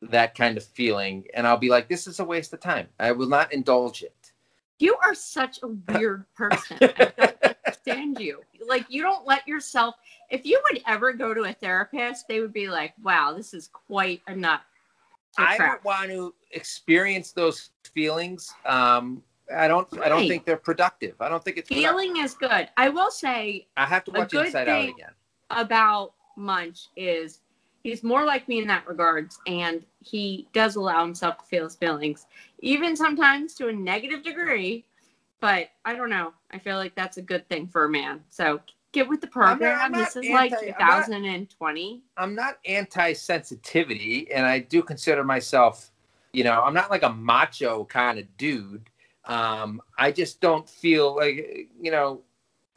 [0.01, 2.87] that kind of feeling, and I'll be like, "This is a waste of time.
[2.99, 4.31] I will not indulge it."
[4.79, 6.77] You are such a weird person.
[6.81, 8.41] I don't understand you.
[8.67, 9.93] Like, you don't let yourself,
[10.31, 13.67] if you would ever go to a therapist, they would be like, wow, this is
[13.67, 14.61] quite a nut.
[15.37, 18.51] I crack." don't want to experience those feelings.
[18.65, 19.21] Um,
[19.53, 19.87] I don't.
[19.99, 21.15] I don't think they're productive.
[21.19, 21.89] I don't think it's productive.
[21.91, 22.69] Feeling is good.
[22.77, 25.11] I will say, I have to watch Inside Out again.
[25.51, 27.39] about Munch is
[27.83, 31.75] he's more like me in that regards, and he does allow himself to feel his
[31.75, 32.25] feelings,
[32.59, 34.85] even sometimes to a negative degree.
[35.41, 36.33] But I don't know.
[36.51, 38.23] I feel like that's a good thing for a man.
[38.29, 38.61] So
[38.93, 39.79] get with the I'm not- program.
[39.81, 42.01] I'm not this is like anti- I'm not- 2020.
[42.17, 45.91] I'm not anti-sensitivity, and I do consider myself,
[46.33, 48.89] you know, I'm not like a macho kind of dude.
[49.25, 52.21] Um, I just don't feel like, you know,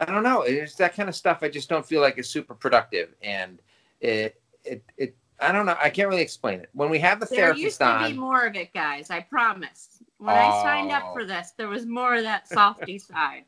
[0.00, 0.42] I don't know.
[0.42, 1.38] It's that kind of stuff.
[1.42, 3.60] I just don't feel like is super productive, and
[4.00, 5.16] it, it, it.
[5.40, 5.76] I don't know.
[5.82, 6.68] I can't really explain it.
[6.72, 9.10] When we have the There used therapist to on, be more of it, guys.
[9.10, 10.02] I promise.
[10.18, 11.12] When I signed up Oh.
[11.14, 13.44] for this, there was more of that softy side.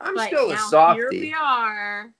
[0.00, 2.12] I'm but still a now Here we are.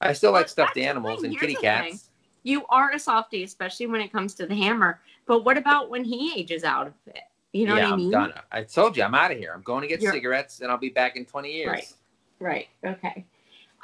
[0.00, 1.90] I still like stuffed animals and Here's kitty the thing.
[1.92, 2.10] cats.
[2.42, 5.00] You are a softie, especially when it comes to the hammer.
[5.26, 7.22] But what about when he ages out of it?
[7.56, 8.14] You know yeah, what I mean?
[8.14, 8.32] I'm done.
[8.52, 9.52] I told you, I'm out of here.
[9.54, 11.68] I'm going to get You're- cigarettes, and I'll be back in 20 years.
[11.68, 11.92] Right.
[12.38, 12.68] Right.
[12.84, 13.24] Okay.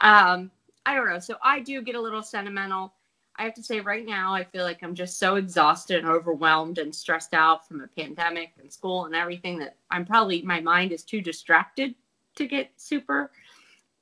[0.01, 0.51] Um,
[0.85, 1.18] I don't know.
[1.18, 2.93] So I do get a little sentimental.
[3.37, 6.77] I have to say right now, I feel like I'm just so exhausted and overwhelmed
[6.77, 10.93] and stressed out from a pandemic and school and everything that I'm probably my mind
[10.93, 11.95] is too distracted
[12.35, 13.31] to get super,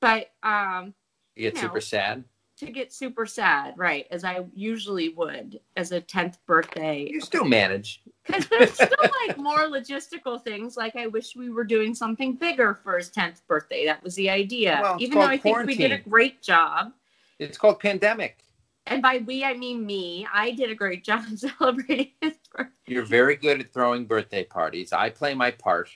[0.01, 0.93] but um,
[1.35, 1.61] You get No.
[1.61, 2.25] super sad.
[2.61, 4.05] To get super sad, right?
[4.11, 8.01] As I usually would as a 10th birthday You still manage.
[8.25, 8.87] because there's still
[9.27, 10.77] like more logistical things.
[10.77, 13.85] Like I wish we were doing something bigger for his 10th birthday.
[13.85, 14.79] That was the idea.
[14.81, 16.93] Well, Even though I think we did a great job.
[17.39, 18.37] It's called pandemic.
[18.85, 20.27] And by we, I mean me.
[20.31, 22.71] I did a great job celebrating his birthday.
[22.85, 24.93] You're very good at throwing birthday parties.
[24.93, 25.89] I play my part.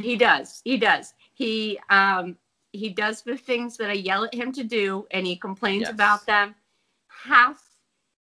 [0.00, 0.62] He does.
[0.64, 1.14] He does.
[1.34, 2.36] He um
[2.76, 5.90] he does the things that I yell at him to do, and he complains Yes.
[5.92, 6.54] about them
[7.08, 7.62] half,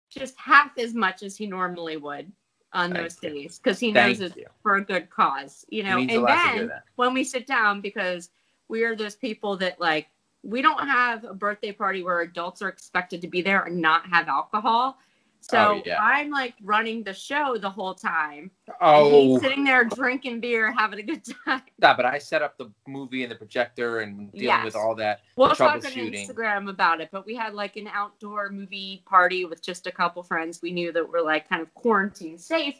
[0.09, 2.31] just half as much as he normally would
[2.73, 3.29] on Thank those you.
[3.29, 4.45] days because he Thank knows it's you.
[4.61, 5.97] for a good cause, you know.
[5.97, 8.29] and lot to hear then when we sit down, because
[8.67, 10.07] we are those people that like
[10.43, 14.05] we don't have a birthday party where adults are expected to be there and not
[14.07, 14.97] have alcohol.
[15.41, 15.97] So Oh, yeah.
[16.01, 18.51] I'm like running the show the whole time.
[18.81, 21.61] Oh, He's sitting there drinking beer, having a good time.
[21.79, 22.05] stop it.
[22.05, 24.65] I set up the movie and the projector and dealing Yes.
[24.65, 25.21] with all that.
[25.35, 25.81] We'll talk on.
[25.81, 30.21] Instagram about it, but we had like an outdoor movie party with just a couple
[30.23, 30.61] friends.
[30.61, 32.75] We knew that we're like kind of quarantine safe,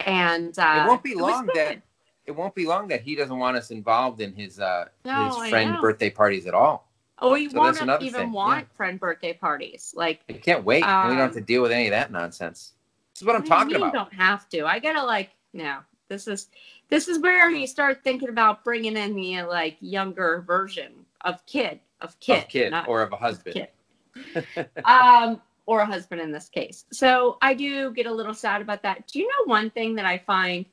[0.00, 1.82] and uh, it won't be long that
[2.24, 5.50] it won't be long that he doesn't want us involved in his uh No, his
[5.50, 6.91] friend birthday parties at all.
[7.22, 9.94] Oh, we So won't that's have- another even thing, want friend birthday parties.
[9.96, 10.78] Like, I can't wait.
[10.82, 12.74] we don't have Um, to deal with any of that nonsense.
[13.14, 13.92] This is what I'm what you talking about.
[13.92, 14.66] Don't have to.
[14.66, 15.78] I gotta like no.
[16.08, 16.48] This is
[16.88, 21.80] this is where you start thinking about bringing in the like younger version of kid
[22.00, 23.68] of kid, of kid or of a husband.
[24.84, 26.84] um, or a husband in this case.
[26.92, 29.06] So I do get a little sad about that.
[29.06, 30.66] Do you know one thing that I find?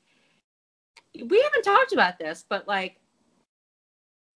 [1.14, 2.99] We haven't talked about this, but like,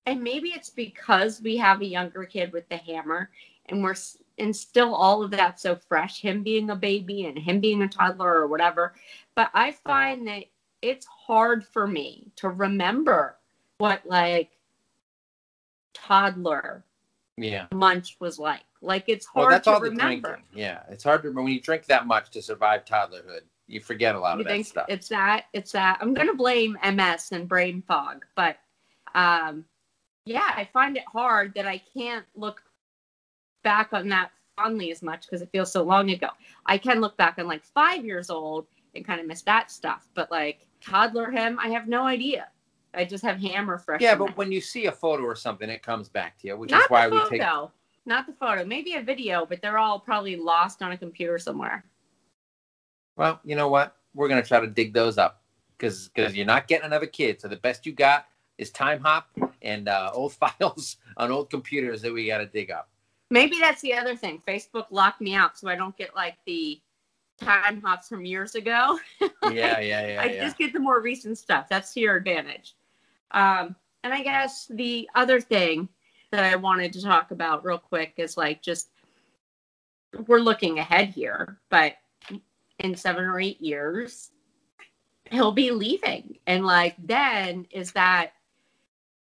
[0.06, 3.30] and maybe it's because we have a younger kid with the hammer,
[3.66, 3.94] and we're
[4.38, 6.20] and still all of that so fresh.
[6.20, 8.94] Him being a baby and him being a toddler or whatever.
[9.34, 10.44] But I find that
[10.82, 13.38] it's hard for me to remember
[13.78, 14.50] what like
[15.92, 16.84] toddler
[17.36, 17.66] Yeah.
[17.72, 18.62] munch was like.
[18.80, 20.28] Like it's Well, hard that's to all the remember.
[20.28, 20.44] drinking.
[20.52, 23.42] Yeah, it's hard to remember when you drink that much to survive toddlerhood.
[23.66, 24.86] You forget a lot You of that think stuff.
[24.90, 25.46] it's that?
[25.54, 25.98] It's that.
[26.02, 28.58] I'm gonna blame MS and brain fog, but
[29.14, 29.64] um,
[30.26, 32.62] yeah, I find it hard that I can't look
[33.62, 36.28] back on that fondly as much because it feels so long ago.
[36.66, 40.08] I can look back on like five years old and kind of miss that stuff,
[40.14, 42.48] but like toddler him, I have no idea.
[42.94, 44.00] I just have hammer fresh.
[44.00, 46.70] yeah, but when you see a photo or something, it comes back to you, which
[46.70, 47.62] Not is why the we photo.
[47.64, 47.70] take.
[48.06, 48.64] Not the photo.
[48.64, 51.84] Maybe a video, but they're all probably lost on a computer somewhere.
[53.16, 53.96] Well, you know what?
[54.14, 55.42] We're gonna try to dig those up
[55.76, 57.40] because because you're not getting another kid.
[57.40, 58.26] So the best you got
[58.58, 59.24] is Timehop
[59.64, 62.88] and uh, old files on old computers that we got to dig up.
[63.30, 64.42] Maybe that's the other thing.
[64.46, 66.80] Facebook locked me out so I don't get like the
[67.40, 68.98] Timehops from years ago.
[69.52, 70.44] Yeah, yeah, yeah, I yeah.
[70.44, 71.68] just get the more recent stuff.
[71.68, 72.76] That's to your advantage.
[73.32, 75.88] Um, and I guess the other thing
[76.30, 78.88] that I wanted to talk about real quick is like just
[80.26, 81.96] we're looking ahead here, but
[82.78, 84.30] in seven or eight years,
[85.30, 86.38] he'll be leaving.
[86.46, 88.32] And like, then is that,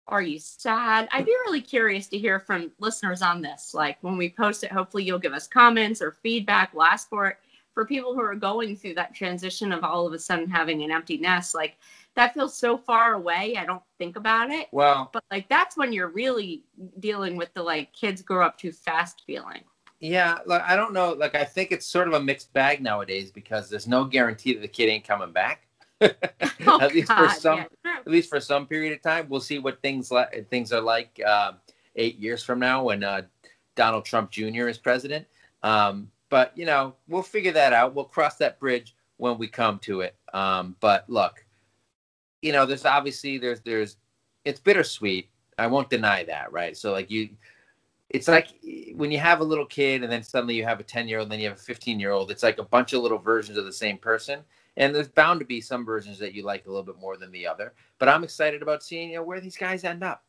[0.09, 1.09] are you sad?
[1.13, 3.73] I'd be really curious to hear from listeners on this.
[3.75, 6.75] Like, when we post it, hopefully you'll give us comments or feedback.
[6.75, 7.37] We'll ask for it
[7.73, 10.91] for people who are going through that transition of all of a sudden having an
[10.91, 11.55] empty nest.
[11.55, 11.77] Like,
[12.15, 13.57] that feels so far away.
[13.57, 14.69] I don't think about it.
[14.73, 16.65] Well, But like, that's when you're really
[17.01, 19.63] dealing with the like kids grow up too fast feeling.
[20.01, 21.13] yeah, like I don't know.
[21.13, 24.61] Like I think it's sort of a mixed bag nowadays because there's no guarantee that
[24.61, 25.67] the kid ain't coming back.
[26.67, 27.97] Oh, At least for some- yeah.
[27.99, 31.21] At least for some period of time, we'll see what things like things are like
[31.25, 31.57] um,
[31.97, 33.23] eight years from now when uh,
[33.75, 34.69] Donald Trump Jr.
[34.69, 35.27] is president.
[35.63, 37.95] Um, but you know, we'll figure that out.
[37.95, 40.17] We'll cross that bridge when we come to it.
[40.33, 41.45] Um, but look,
[42.43, 43.97] you know, there's obviously there's there's
[44.45, 45.29] it's bittersweet.
[45.59, 46.77] I won't deny that, right?
[46.77, 47.29] So like you,
[48.09, 48.49] it's like
[48.95, 51.31] when you have a little kid and then suddenly you have a 10 year old,
[51.31, 52.31] then you have a 15 year old.
[52.31, 54.41] It's like a bunch of little versions of the same person.
[54.77, 57.31] And there's bound to be some versions that you like a little bit more than
[57.31, 57.75] the other.
[57.99, 60.25] But I'm excited about seeing you know, where these guys end up.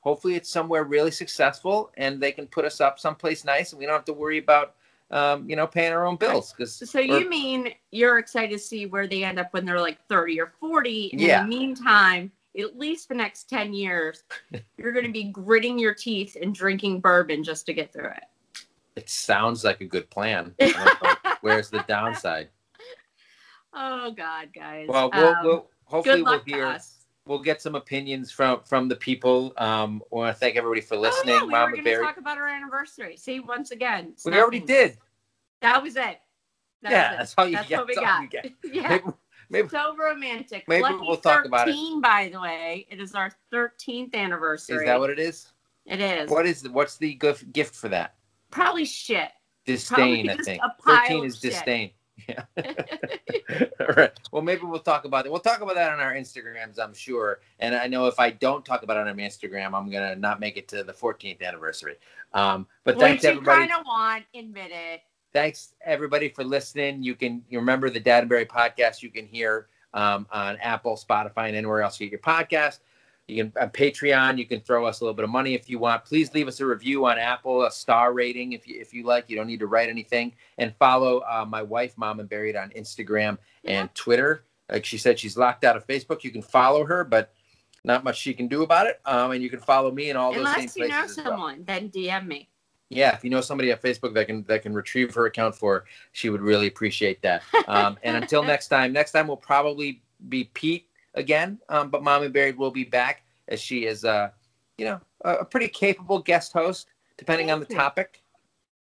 [0.00, 3.86] Hopefully, it's somewhere really successful and they can put us up someplace nice and we
[3.86, 4.74] don't have to worry about
[5.10, 6.52] um, you know, paying our own bills.
[6.52, 9.98] Because So you mean you're excited to see where they end up when they're like
[10.08, 11.10] 30 or 40?
[11.12, 11.44] And Yeah.
[11.44, 14.24] In the meantime, at least the next 10 years,
[14.78, 18.24] you're going to be gritting your teeth and drinking bourbon just to get through it.
[18.96, 20.54] it sounds like a good plan.
[20.60, 21.32] I don't know.
[21.42, 22.48] Where's the downside?
[23.76, 24.88] Oh God, guys.
[24.88, 26.78] Well, we'll, Um, we'll hopefully we'll hear.
[27.26, 29.52] We'll get some opinions from from the people.
[29.58, 31.34] Um, I want to thank everybody for listening.
[31.34, 33.16] Oh, yeah, we Mama were going to talk about our anniversary.
[33.16, 34.96] See, once again, we already did.
[35.60, 36.20] That was it.
[36.82, 37.16] That yeah, it.
[37.18, 37.78] that's all you That's get.
[37.78, 38.30] what we got.
[38.30, 38.52] get.
[38.72, 38.88] yeah.
[38.88, 39.04] Maybe,
[39.50, 40.64] maybe So romantic.
[40.68, 41.72] Maybe Lucky we'll talk about it.
[41.72, 42.86] 13, by the way.
[42.90, 44.76] It is our 13th anniversary.
[44.76, 45.50] is that what it is?
[45.86, 46.30] it is?
[46.30, 48.14] What is what's the gift gift for that?
[48.50, 49.30] Probably shit.
[49.64, 50.62] Disdain, Probably I think.
[50.62, 51.50] a pile Thirteen of is shit.
[51.52, 51.90] disdain.
[52.28, 52.44] Yeah.
[53.80, 54.12] All right.
[54.32, 55.32] Well, maybe we'll talk about it.
[55.32, 57.40] We'll talk about that on our Instagrams, I'm sure.
[57.58, 60.40] And I know if I don't talk about it on my Instagram, I'm gonna not
[60.40, 61.96] make it to the 14th anniversary.
[62.32, 63.68] Um, but Which thanks you everybody.
[63.68, 65.02] kind of want, admit it.
[65.32, 67.02] Thanks everybody for listening.
[67.02, 69.02] You can you remember the Dad and podcast.
[69.02, 72.78] You can hear um, on Apple, Spotify, and anywhere else you get your podcast.
[73.28, 74.38] You can on Patreon.
[74.38, 76.04] You can throw us a little bit of money if you want.
[76.04, 79.28] Please leave us a review on Apple, a star rating if you if you like.
[79.28, 80.32] You don't need to write anything.
[80.58, 84.44] And follow uh, my wife, Mom and Buried, on Instagram and Twitter.
[84.70, 86.22] Like she said, she's locked out of Facebook.
[86.22, 87.32] You can follow her, but
[87.84, 89.00] not much she can do about it.
[89.04, 91.18] Um, and you can follow me in all those same Unless you know places.
[91.18, 91.34] as well.
[91.34, 92.48] someone, then DM me.
[92.88, 95.74] Yeah, if you know somebody at Facebook that can that can retrieve her account for,
[95.74, 97.42] her, she would really appreciate that.
[97.68, 102.22] Um, and until next time, next time will probably be Pete again, um, but Mom
[102.22, 104.30] and Buried will be back as she is, uh,
[104.78, 107.76] you know, a, pretty capable guest host, depending on the you.
[107.76, 108.22] topic.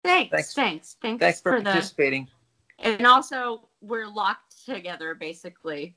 [0.04, 0.54] Thanks, Thanks.
[0.54, 1.70] thanks, thanks, Thanks for, for the.
[1.70, 2.28] participating
[2.78, 5.94] And also, we're locked together basically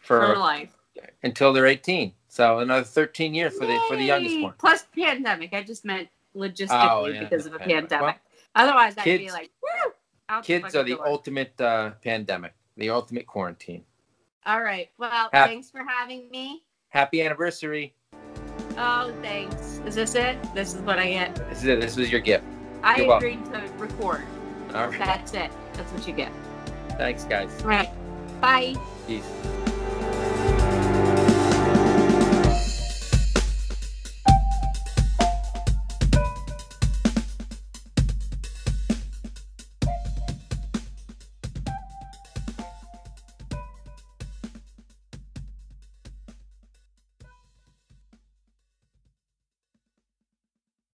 [0.00, 0.76] for, for life.
[1.22, 2.12] until they're 18.
[2.28, 4.54] So another 13 years for the for the youngest one.
[4.58, 5.52] Plus pandemic.
[5.54, 7.90] I just meant logistically Oh, yeah, because of the pandemic.
[7.90, 8.16] pandemic.
[8.54, 9.92] Otherwise, I'd be like, woo!
[10.28, 11.06] out Kids are the door.
[11.06, 13.84] ultimate uh, pandemic, the ultimate quarantine.
[14.48, 14.88] All right.
[14.96, 16.62] Well, Hap- thanks for having me.
[16.88, 17.94] Happy anniversary!
[18.78, 19.82] Oh, thanks.
[19.84, 20.38] Is this it?
[20.54, 21.34] This is what I get.
[21.50, 21.80] This is it.
[21.82, 22.44] This was your gift.
[22.82, 23.28] I You're welcome.
[23.28, 24.22] agreed to record.
[24.74, 24.98] All right.
[24.98, 25.50] That's it.
[25.74, 26.32] That's what you get.
[26.96, 27.50] Thanks, guys.
[27.60, 27.90] All right.
[28.40, 28.74] Bye.
[29.06, 29.28] Peace.